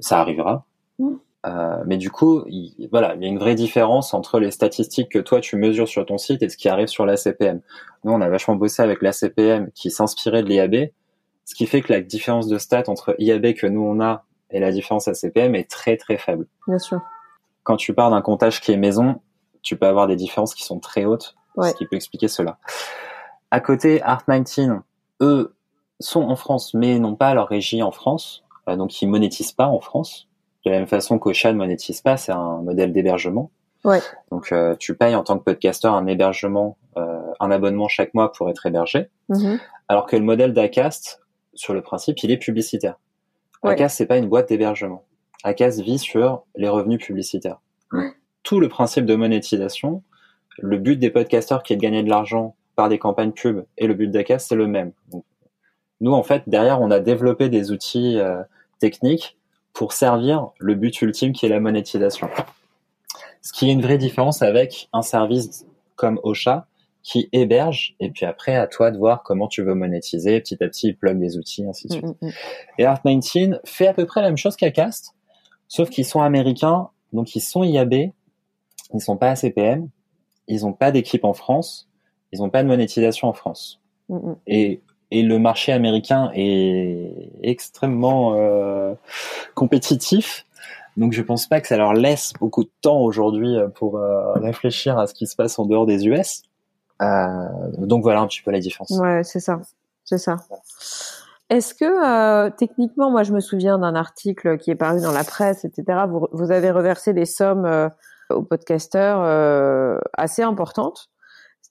[0.01, 0.65] Ça arrivera.
[0.99, 1.19] Mhm.
[1.45, 5.09] Euh, mais du coup, il, voilà, il y a une vraie différence entre les statistiques
[5.11, 7.61] que toi tu mesures sur ton site et ce qui arrive sur la CPM.
[8.05, 10.91] Nous, on a vachement bossé avec la CPM qui s'inspirait de l'IAB,
[11.45, 14.61] ce qui fait que la différence de stats entre IAB que nous on a et
[14.61, 16.47] la différence à CPM est très très faible.
[16.69, 17.01] Bien sûr.
[17.65, 19.21] Quand tu pars d'un comptage qui est maison,
[19.63, 21.71] tu peux avoir des différences qui sont très hautes, Ouais.
[21.71, 22.59] ce qui peut expliquer cela.
[23.53, 24.81] À côté, Art19,
[25.21, 25.55] eux
[26.01, 29.67] sont en France, mais n'ont pas leur régie en France, euh, donc ils monétisent pas
[29.67, 30.27] en France.
[30.65, 33.51] De la même façon qu'Ocha ne monétise pas, c'est un modèle d'hébergement.
[33.85, 34.01] Ouais.
[34.31, 38.33] Donc euh, tu payes en tant que podcasteur un hébergement, euh, un abonnement chaque mois
[38.33, 39.61] pour être hébergé, Mhm.
[39.89, 41.21] alors que le modèle d'Acast,
[41.53, 42.99] sur le principe, il est publicitaire.
[43.63, 43.73] Ouais.
[43.73, 45.05] Acast, c'est pas une boîte d'hébergement.
[45.45, 47.61] Acast vit sur les revenus publicitaires.
[48.45, 50.03] Tout le principe de monétisation,
[50.59, 53.87] le but des podcasteurs qui est de gagner de l'argent par des campagnes pub et
[53.87, 54.93] le but d'Acast, c'est le même.
[55.11, 55.25] Donc,
[56.01, 58.43] nous, en fait, derrière, on a développé des outils euh,
[58.81, 59.37] techniques
[59.73, 62.29] pour servir le but ultime qui est la monétisation.
[63.41, 65.65] Ce qui est une vraie différence avec un service
[65.97, 66.67] comme Ocha
[67.03, 70.41] qui héberge et puis après à toi de voir comment tu veux monétiser.
[70.41, 72.05] Petit à petit, il plug des outils, ainsi de suite.
[72.05, 72.33] Mhm, mhm.
[72.79, 75.15] Et Art19 fait à peu près la même chose qu'Acast,
[75.69, 78.13] sauf qu'ils sont américains, donc ils sont IAB,
[78.95, 79.89] ils sont pas ACPM,
[80.47, 81.89] ils ont pas d'équipe en France,
[82.33, 83.81] ils ont pas de monétisation en France.
[84.09, 84.37] Mhm.
[84.47, 84.81] Et,
[85.11, 88.95] et le marché américain est extrêmement euh,
[89.55, 90.47] compétitif.
[90.97, 94.33] Donc je pense pas que ça leur laisse beaucoup de temps aujourd'hui euh, pour euh,
[94.35, 96.43] réfléchir à ce qui se passe en dehors des US.
[97.01, 97.27] Euh,
[97.79, 98.91] donc voilà un petit peu la différence.
[98.91, 99.61] Ouais, c'est ça.
[100.05, 100.37] C'est ça.
[101.49, 105.65] Est-ce que techniquement, moi je me souviens d'un article qui est paru dans la presse,
[105.65, 106.05] etc.
[106.09, 107.91] Vous, vous avez reversé des sommes
[108.31, 111.11] aux podcasteurs assez importantes.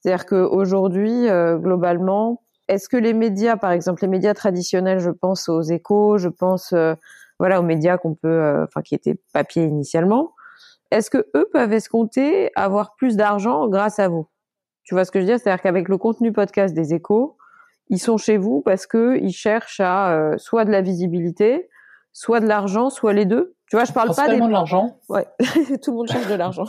[0.02, 5.48] C'est-à-dire qu'aujourd'hui, euh, globalement, est-ce que les médias, par exemple, les médias traditionnels, je pense
[5.48, 6.94] aux échos, je pense euh,
[7.38, 10.34] voilà aux médias qu'on peut, euh, enfin qui étaient papier initialement,
[10.90, 14.26] est-ce que eux peuvent escompter avoir plus d'argent grâce à vous?
[14.84, 15.38] Tu vois ce que je veux dire?
[15.38, 17.36] C'est-à-dire qu'avec le contenu podcast des échos,
[17.88, 21.68] ils sont chez vous parce que ils cherchent à soit de la visibilité,
[22.12, 23.54] soit de l'argent, soit les deux.
[23.72, 24.98] Tu vois, je parle pas des de l'argent.
[25.08, 25.26] Ouais,
[25.82, 26.66] tout le monde cherche de l'argent.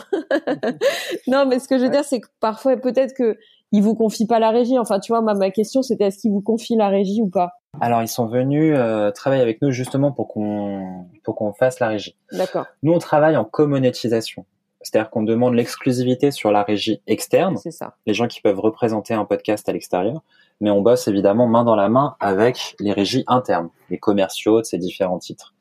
[1.26, 3.36] non, mais ce que je veux dire, c'est que parfois, peut-être que
[3.72, 4.78] ils vous confient pas la régie.
[4.78, 7.50] Enfin, tu vois, ma, ma question, c'était est-ce qu'ils vous confient la régie ou pas?
[7.82, 11.88] Alors, ils sont venus euh, travailler avec nous justement pour qu'on pour qu'on fasse la
[11.88, 12.16] régie.
[12.32, 12.64] D'accord.
[12.82, 14.46] Nous, on travaille en commonétisation.
[14.80, 17.58] C'est-à-dire qu'on demande l'exclusivité sur la régie externe.
[17.58, 17.96] C'est ça.
[18.06, 20.22] Les gens qui peuvent représenter un podcast à l'extérieur.
[20.62, 24.64] Mais on bosse évidemment main dans la main avec les régies internes, les commerciaux de
[24.64, 25.52] ces différents titres.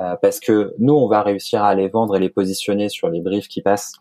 [0.00, 3.20] Euh, parce que nous, on va réussir à les vendre et les positionner sur les
[3.20, 3.96] briefs qui passent,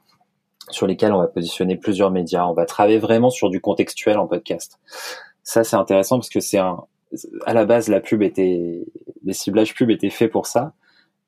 [0.70, 2.46] sur lesquels on va positionner plusieurs médias.
[2.46, 4.80] On va travailler vraiment sur du contextuel en podcast.
[5.44, 6.86] Ça, c'est intéressant parce que c'est un,
[7.46, 8.86] à la base, la pub était,
[9.24, 10.74] les ciblages pub étaient faits pour ça.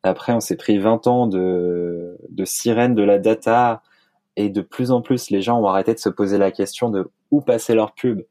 [0.04, 3.82] Après, on s'est pris 20 ans de, de sirène de la data
[4.38, 7.12] et de plus en plus, les gens ont arrêté de se poser la question de
[7.30, 8.22] où passer leur pub.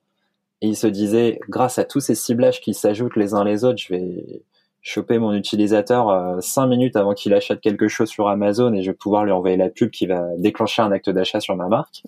[0.62, 3.78] Et ils se disaient, grâce à tous ces ciblages qui s'ajoutent les uns les autres,
[3.78, 4.42] je vais,
[4.82, 8.90] choper mon utilisateur euh, cinq minutes avant qu'il achète quelque chose sur Amazon et je
[8.90, 12.02] vais pouvoir lui envoyer la pub qui va déclencher un acte d'achat sur ma marque.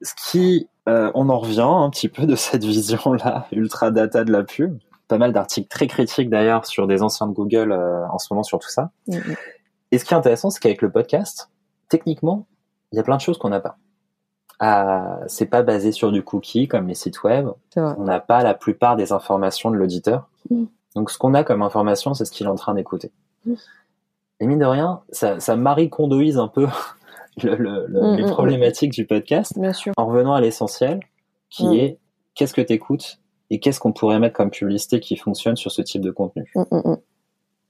[0.00, 4.32] Ce qui, euh, on en revient un petit peu de cette vision-là, ultra data de
[4.32, 4.78] la pub.
[5.08, 8.42] Pas mal d'articles très critiques d'ailleurs sur des anciens de Google euh, en ce moment
[8.42, 8.90] sur tout ça.
[9.90, 11.50] Et ce qui est intéressant, c'est qu'avec le podcast,
[11.90, 12.46] techniquement,
[12.92, 13.76] il y a plein de choses qu'on n'a pas.
[14.58, 17.48] Ah, c'est pas basé sur du cookie comme les sites web.
[17.76, 20.28] On n'a pas la plupart des informations de l'auditeur.
[20.50, 20.64] Mm.
[20.94, 23.10] Donc ce qu'on a comme information, c'est ce qu'il est en train d'écouter.
[24.40, 26.66] Et mine de rien, ça, ça marie-condoise un peu
[27.42, 28.30] le, le, mm, les mm, mm.
[28.30, 29.92] problématiques du podcast Bien sûr.
[29.96, 31.00] en revenant à l'essentiel,
[31.50, 31.98] qui est
[32.34, 33.18] qu'est-ce que tu écoutes
[33.50, 36.50] et qu'est-ce qu'on pourrait mettre comme publicité qui fonctionne sur ce type de contenu?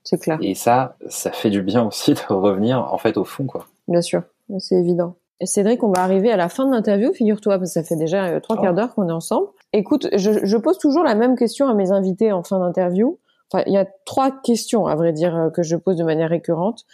[0.04, 0.38] C'est clair.
[0.40, 3.66] Et ça, ça fait du bien aussi de revenir en fait au fond, quoi.
[3.88, 4.22] Bien sûr,
[4.58, 5.16] c'est évident.
[5.40, 7.96] Et Cédric, on va arriver à la fin de l'interview, figure-toi, parce que ça fait
[7.96, 9.48] déjà euh, trois quarts d'heure qu'on est ensemble.
[9.72, 13.18] Écoute, je, je, pose toujours la même question à mes invités en fin d'interview.
[13.50, 16.30] Enfin, il y a trois questions, à vrai dire, euh, que je pose de manière
[16.30, 16.84] récurrente.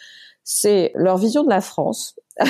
[0.44, 2.18] C'est leur vision de la France.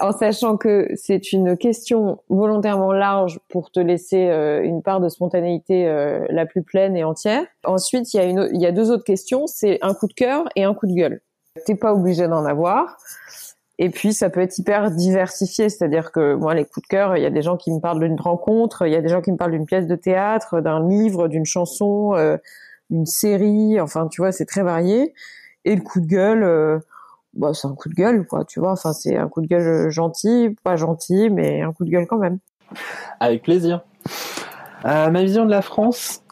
[0.00, 5.08] en sachant que c'est une question volontairement large pour te laisser euh, une part de
[5.08, 5.86] spontanéité
[6.30, 7.44] la plus pleine et entière.
[7.64, 10.14] Ensuite, il y a une, il y a deux autres questions, c'est un coup de
[10.14, 11.20] cœur et un coup de gueule.
[11.66, 12.96] T'es pas obligé d'en avoir.
[13.82, 17.22] Et puis ça peut être hyper diversifié, c'est-à-dire que moi les coups de cœur, il
[17.22, 19.32] y a des gens qui me parlent d'une rencontre, il y a des gens qui
[19.32, 22.36] me parlent d'une pièce de théâtre, d'un livre, d'une chanson, euh,
[22.90, 25.14] d'une série, enfin tu vois, c'est très varié.
[25.64, 26.78] Et le coup de gueule, euh,
[27.32, 29.88] bah, c'est un coup de gueule quoi, tu vois, enfin c'est un coup de gueule
[29.88, 32.38] gentil, pas gentil, mais un coup de gueule quand même.
[33.18, 33.82] Avec plaisir.
[34.84, 36.22] Euh, ma vision de la France,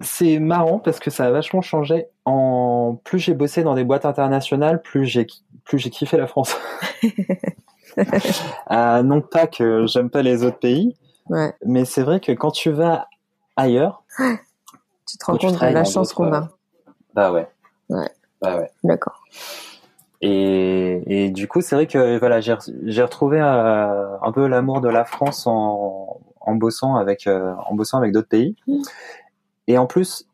[0.00, 2.08] c'est marrant parce que ça a vachement changé.
[2.24, 5.26] En plus j'ai bossé dans des boîtes internationales, plus j'ai
[5.64, 6.56] plus j'ai kiffé la France.
[8.70, 10.96] euh, non pas que j'aime pas les autres pays,
[11.28, 11.52] ouais.
[11.66, 13.08] mais c'est vrai que quand tu vas
[13.56, 14.04] ailleurs,
[15.08, 16.48] tu te rends compte de la chance qu'on a.
[17.14, 17.48] Bah ouais.
[17.88, 18.10] Ouais.
[18.40, 18.70] Bah ouais.
[18.84, 19.22] D'accord.
[20.20, 24.88] Et, et, du coup, c'est vrai que voilà, j'ai retrouvé euh, un peu l'amour de
[24.88, 28.56] la France en, en bossant avec euh, en bossant avec d'autres pays.
[28.68, 28.82] Mmh.
[29.66, 30.26] Et en plus,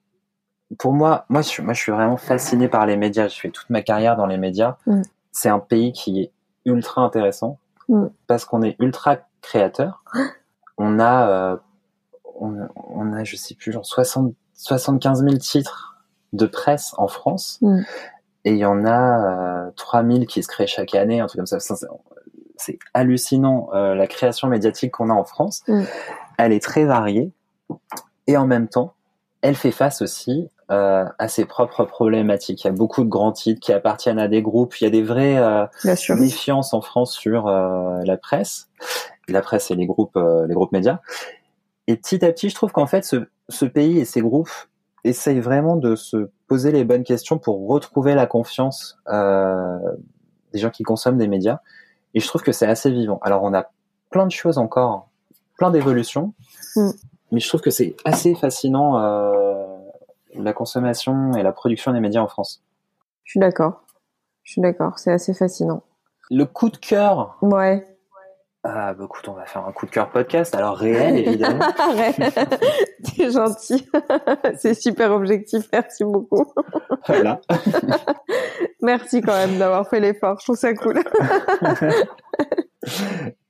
[0.77, 3.29] pour moi, moi je, moi, je suis vraiment fasciné par les médias.
[3.29, 4.77] Je fais toute ma carrière dans les médias.
[4.87, 5.03] Mm.
[5.33, 6.33] C'est un pays qui est
[6.65, 7.59] ultra intéressant
[7.89, 8.07] mm.
[8.27, 10.05] parce qu'on est ultra créateur.
[10.79, 11.57] on a, euh,
[12.39, 15.97] on, on, a, je sais plus, genre 60, 75 000 titres
[16.35, 17.59] de presse en France.
[17.63, 17.81] Mm.
[18.45, 21.47] Et il y en a euh, 3000 qui se créent chaque année, un truc comme
[21.47, 21.59] ça.
[22.57, 25.65] C'est hallucinant euh, la création médiatique qu'on a en France.
[26.39, 27.33] Elle est très variée.
[28.27, 28.95] Et en même temps,
[29.43, 32.65] elle fait face aussi euh, à ses propres problématiques.
[32.65, 34.79] Il y a beaucoup de grands titres qui appartiennent à des groupes.
[34.81, 35.67] Il y a des vraies euh,
[36.11, 38.69] méfiances en France sur euh, la presse,
[39.29, 41.01] la presse et les groupes, euh, les groupes médias.
[41.87, 44.51] Et petit à petit, je trouve qu'en fait, ce, ce, pays et ses groupes
[45.05, 49.79] essayent vraiment de se poser les bonnes questions pour retrouver la confiance euh,
[50.53, 51.61] des gens qui consomment des médias.
[52.13, 53.21] Et je trouve que c'est assez vivant.
[53.23, 53.71] Alors, on a
[54.11, 55.09] plein de choses encore,
[55.57, 56.35] plein d'évolutions.
[56.77, 56.91] Mm
[57.31, 59.48] mais je trouve que c'est assez fascinant euh,
[60.35, 62.63] la consommation et la production des médias en France.
[63.25, 63.83] Je suis d'accord.
[64.43, 65.83] Je suis d'accord, c'est assez fascinant.
[66.31, 67.37] Le coup de cœur.
[67.43, 67.87] Ouais.
[68.65, 71.65] Ah bah écoute, on va faire un coup de cœur podcast, alors réel évidemment.
[73.17, 73.89] T'es gentil.
[74.59, 76.45] c'est super objectif, merci beaucoup.
[77.07, 77.41] Voilà.
[78.83, 81.03] merci quand même d'avoir fait l'effort, je trouve ça cool.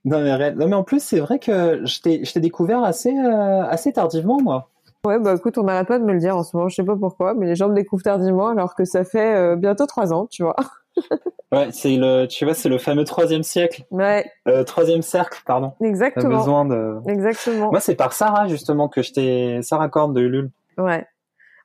[0.05, 3.93] non, mais, non, mais en plus, c'est vrai que je t'ai découvert assez, euh, assez
[3.93, 4.69] tardivement, moi.
[5.07, 6.85] Ouais, bah écoute, on n'arrête pas de me le dire en ce moment, je sais
[6.85, 10.13] pas pourquoi, mais les gens me découvrent tardivement alors que ça fait euh, bientôt trois
[10.13, 10.57] ans, tu vois.
[11.53, 13.85] ouais, c'est le, tu vois, c'est le fameux troisième siècle.
[13.93, 14.29] Ouais.
[14.49, 15.73] Euh, troisième cercle, pardon.
[15.81, 16.39] Exactement.
[16.39, 16.97] besoin de.
[17.07, 17.71] Exactement.
[17.71, 20.51] Moi, c'est par Sarah justement que je t'ai, Sarah Korn de Ulule.
[20.79, 21.07] Ouais.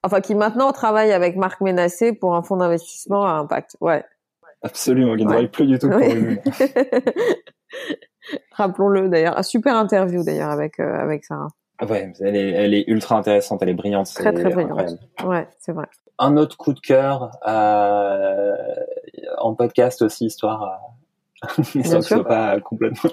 [0.03, 3.77] Enfin, qui maintenant travaille avec Marc Ménassé pour un fonds d'investissement à impact.
[3.81, 4.03] Ouais.
[4.61, 6.39] Absolument, qui ne travaille plus du tout pour Ulule.
[8.51, 11.47] Rappelons-le d'ailleurs, super interview d'ailleurs avec euh, avec Sarah.
[11.89, 14.07] Ouais, elle est, elle est ultra intéressante, elle est brillante.
[14.13, 14.97] Très très brillante.
[15.25, 15.85] Ouais, c'est vrai.
[16.19, 18.55] Un autre coup de cœur euh,
[19.39, 20.63] en podcast aussi, histoire,
[21.43, 23.09] euh, histoire que ce soit pas complètement.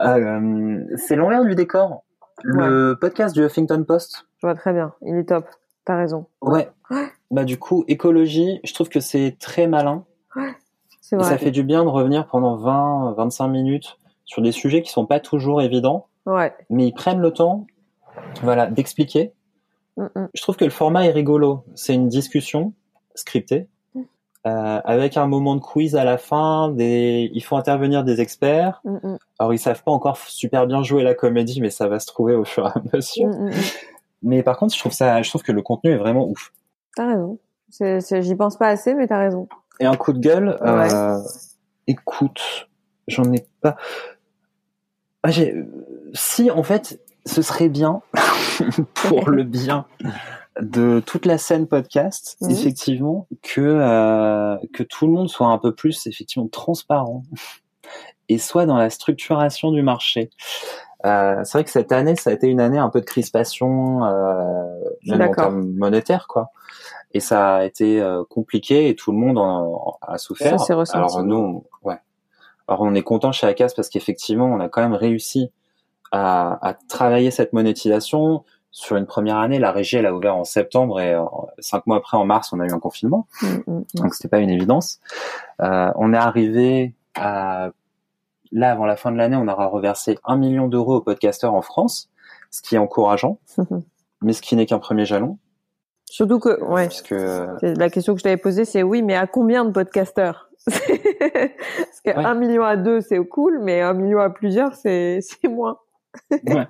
[0.00, 2.04] euh, c'est l'envers du décor.
[2.42, 4.26] Le podcast du Huffington Post.
[4.38, 5.46] Je vois très bien, il est top.
[5.84, 6.26] T'as raison.
[6.40, 6.70] Ouais.
[7.30, 10.04] Bah du coup, écologie, je trouve que c'est très malin.
[10.36, 10.52] Ouais.
[11.00, 11.26] C'est vrai.
[11.26, 14.90] Et ça fait du bien de revenir pendant 20, 25 minutes sur des sujets qui
[14.90, 16.06] sont pas toujours évidents.
[16.26, 16.54] Ouais.
[16.70, 17.66] Mais ils prennent le temps,
[18.42, 19.32] voilà, d'expliquer.
[19.96, 20.28] Mm -mm.
[20.34, 21.64] Je trouve que le format est rigolo.
[21.74, 22.72] C'est une discussion
[23.14, 24.00] scriptée Mm.
[24.46, 26.68] euh, avec un moment de quiz à la fin.
[26.70, 28.80] Des, il faut intervenir des experts.
[29.38, 32.34] Alors ils savent pas encore super bien jouer la comédie, mais ça va se trouver
[32.34, 33.30] au fur et à mesure.
[34.22, 36.52] Mais par contre, je trouve ça, je trouve que le contenu est vraiment ouf.
[36.96, 37.38] T'as raison.
[38.26, 39.48] J'y pense pas assez, mais t'as raison.
[39.80, 40.92] Et un coup de gueule, Ouais.
[40.94, 41.18] euh,
[41.86, 42.68] écoute,
[43.08, 43.76] j'en ai pas.
[45.22, 45.54] Ah, j'ai...
[46.14, 48.02] Si, en fait, ce serait bien,
[48.94, 49.86] pour le bien
[50.60, 55.72] de toute la scène podcast, effectivement, que, euh, que tout le monde soit un peu
[55.74, 57.22] plus, effectivement, transparent
[58.28, 60.30] et soit dans la structuration du marché.
[61.06, 64.04] Euh, c'est vrai que cette année, ça a été une année un peu de crispation,
[64.04, 64.64] euh,
[65.06, 66.50] même en termes monétaires, quoi.
[67.12, 70.58] Et ça a été euh, compliqué et tout le monde en, en a souffert.
[70.60, 70.98] Ça s'est ressenti.
[70.98, 71.36] Alors nous,
[71.82, 71.96] on- ouais.
[72.70, 75.50] Alors on est content chez Acas parce qu'effectivement, on a quand même réussi
[76.12, 78.44] à, à travailler cette monétisation.
[78.70, 81.24] Sur une première année, la régie elle a ouvert en septembre et euh,
[81.58, 83.26] cinq mois après, en mars, on a eu un confinement.
[83.42, 83.84] Mm, mm, mm.
[83.94, 85.00] Donc c'était pas une évidence.
[85.60, 87.70] Euh, on est arrivé à
[88.52, 91.62] là avant la fin de l'année, on aura reversé un million d'euros aux podcasteurs en
[91.62, 92.08] France,
[92.52, 93.38] ce qui est encourageant,
[94.22, 95.38] mais ce qui n'est qu'un premier jalon,
[96.10, 96.88] Surtout que, ouais.
[96.88, 99.70] puisque euh, C'est- La question que je t'avais posée, c'est oui, mais à combien de
[99.70, 100.80] podcasteurs Parce
[102.04, 102.24] que Ouais.
[102.24, 105.78] un million à deux, c'est cool, mais un million à plusieurs, c'est moins.
[106.30, 106.66] ouais.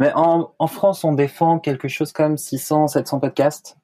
[0.00, 3.76] mais en, en France, on défend quelque chose comme 600, 700 podcasts,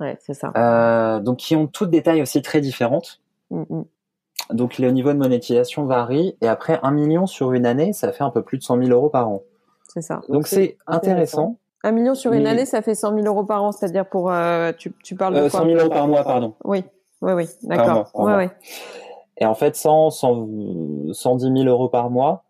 [0.00, 0.52] Ouais, c'est ça.
[0.56, 3.20] euh, donc qui ont toutes des tailles aussi très différentes.
[3.50, 3.84] Mm, mm.
[4.50, 8.24] Donc le niveau de monétisation varie, et après un million sur une année, ça fait
[8.24, 9.42] un peu plus de 100 000 euros par an.
[9.86, 10.22] C'est ça.
[10.28, 11.58] Donc c'est intéressant.
[11.84, 14.72] Un million sur une année, ça fait 100 000 euros par an, c'est-à-dire pour euh,
[14.76, 16.54] tu, tu parles de Euh, quoi 100 000 euros par mois, pardon.
[16.64, 16.84] Oui,
[17.22, 18.10] oui, oui, d'accord.
[18.14, 18.50] Ouais, ouais.
[19.38, 20.48] Et en fait, 100, 100,
[21.12, 22.44] 110 000 euros par mois,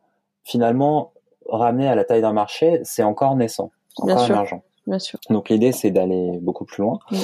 [0.44, 1.12] finalement,
[1.48, 4.34] ramené à la taille d'un marché, c'est encore naissant, c'est Bien encore sûr.
[4.34, 4.60] émergent.
[4.86, 5.18] Bien sûr.
[5.30, 6.98] Donc l'idée, c'est d'aller beaucoup plus loin.
[7.10, 7.16] Mm.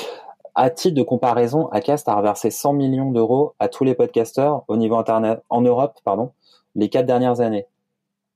[0.54, 4.76] À titre de comparaison, Acast a reversé 100 millions d'euros à tous les podcasteurs au
[4.76, 6.30] niveau internet, en Europe, pardon,
[6.74, 7.66] les quatre dernières années.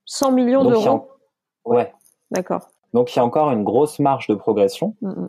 [0.04, 0.86] 100 millions d'euros.
[0.88, 1.06] en-
[1.64, 1.92] Ouais.
[2.30, 2.68] D'accord.
[2.92, 5.28] Donc il y a encore une grosse marge de progression, Mm, mm.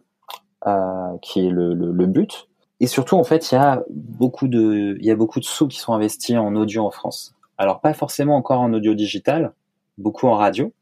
[0.68, 2.48] euh, qui est le, le, le but.
[2.80, 5.68] Et surtout, en fait, il y a beaucoup de, il y a beaucoup de sous
[5.68, 7.34] qui sont investis en audio en France.
[7.58, 9.54] Alors pas forcément encore en audio digital,
[9.98, 10.74] beaucoup en radio.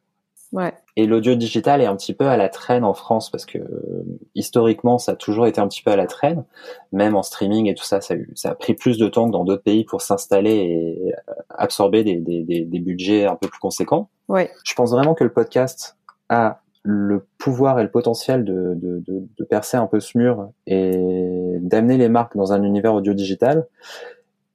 [0.51, 0.73] Ouais.
[0.97, 4.03] Et l'audio digital est un petit peu à la traîne en France parce que euh,
[4.35, 6.43] historiquement, ça a toujours été un petit peu à la traîne,
[6.91, 8.01] même en streaming et tout ça.
[8.01, 10.55] Ça a, eu- ça a pris plus de temps que dans d'autres pays pour s'installer
[10.55, 14.09] et euh, absorber des, des, des, des budgets un peu plus conséquents.
[14.27, 14.51] Ouais.
[14.65, 19.23] Je pense vraiment que le podcast a le pouvoir et le potentiel de, de, de,
[19.37, 23.67] de percer un peu ce mur et d'amener les marques dans un univers audio digital.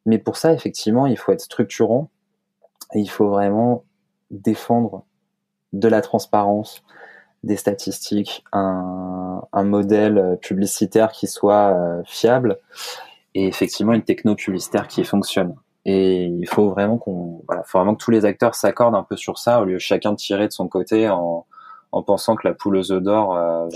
[0.06, 2.10] Mais pour ça, effectivement, il faut être structurant
[2.94, 3.84] et il faut vraiment
[4.30, 5.04] défendre
[5.72, 6.82] de la transparence,
[7.44, 12.58] des statistiques, un, un modèle publicitaire qui soit euh, fiable
[13.34, 15.54] et effectivement une techno publicitaire qui fonctionne.
[15.84, 19.16] Et il faut vraiment qu'on, voilà, faut vraiment que tous les acteurs s'accordent un peu
[19.16, 21.46] sur ça au lieu de chacun de tirer de son côté en,
[21.96, 23.68] en pensant que la poule aux œufs d'or euh,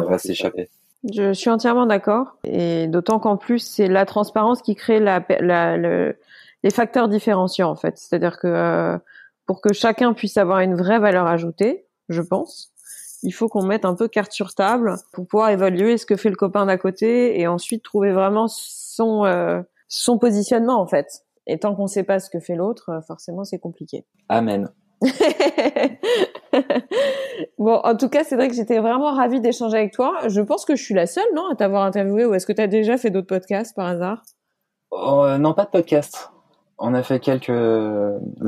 [0.00, 0.68] va, s'échapper.
[1.12, 2.36] Je suis entièrement d'accord.
[2.44, 6.18] Et d'autant qu'en plus, c'est la transparence qui crée la, la, le-
[6.64, 7.96] les facteurs différenciants, en fait.
[7.96, 8.98] C'est-à-dire que euh,
[9.46, 12.72] pour que chacun puisse avoir une vraie valeur ajoutée, je pense,
[13.22, 16.30] il faut qu'on mette un peu carte sur table pour pouvoir évaluer ce que fait
[16.30, 21.06] le copain d'à côté et ensuite trouver vraiment son, euh, son positionnement, en fait.
[21.46, 24.04] Et tant qu'on sait pas ce que fait l'autre, forcément, c'est compliqué.
[24.28, 24.68] Amen.
[27.58, 30.16] bon, en tout cas, c'est vrai que j'étais vraiment ravie d'échanger avec toi.
[30.28, 32.62] Je pense que je suis la seule, non, à t'avoir interviewé, ou est-ce que tu
[32.62, 34.22] as déjà fait d'autres podcasts par hasard?
[34.90, 36.30] Oh, euh, non, pas de podcast.
[36.78, 37.50] On a fait quelques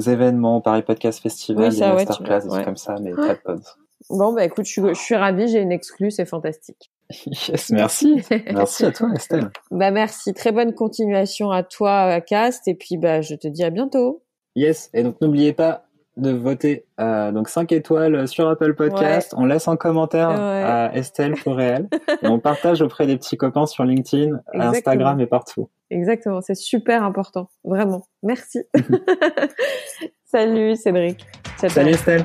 [0.06, 2.64] événements, Paris Podcast Festival, Oui, des ça, ouais, masterclass, des ouais.
[2.64, 3.60] comme ça, mais pas de pod.
[4.08, 6.90] Bon, bah écoute, je suis, je suis ravie, j'ai une exclue, c'est fantastique.
[7.26, 8.22] Yes, merci.
[8.52, 9.50] Merci à toi, Estelle.
[9.72, 13.64] Bah merci, très bonne continuation à toi, à Cast, et puis bah je te dis
[13.64, 14.22] à bientôt.
[14.54, 15.84] Yes, et donc n'oubliez pas
[16.16, 19.34] de voter euh, donc 5 étoiles sur Apple Podcast.
[19.36, 20.36] On laisse un commentaire Ouais.
[20.36, 21.88] à Estelle pour réel.
[22.22, 24.70] et on partage auprès des petits copains sur LinkedIn, Exactement.
[24.70, 25.70] Instagram et partout.
[25.90, 28.06] Exactement, c'est super important, vraiment.
[28.22, 28.60] Merci.
[30.24, 31.26] Salut Cédric.
[31.58, 31.70] Ciao.
[31.70, 32.24] Salut Estelle.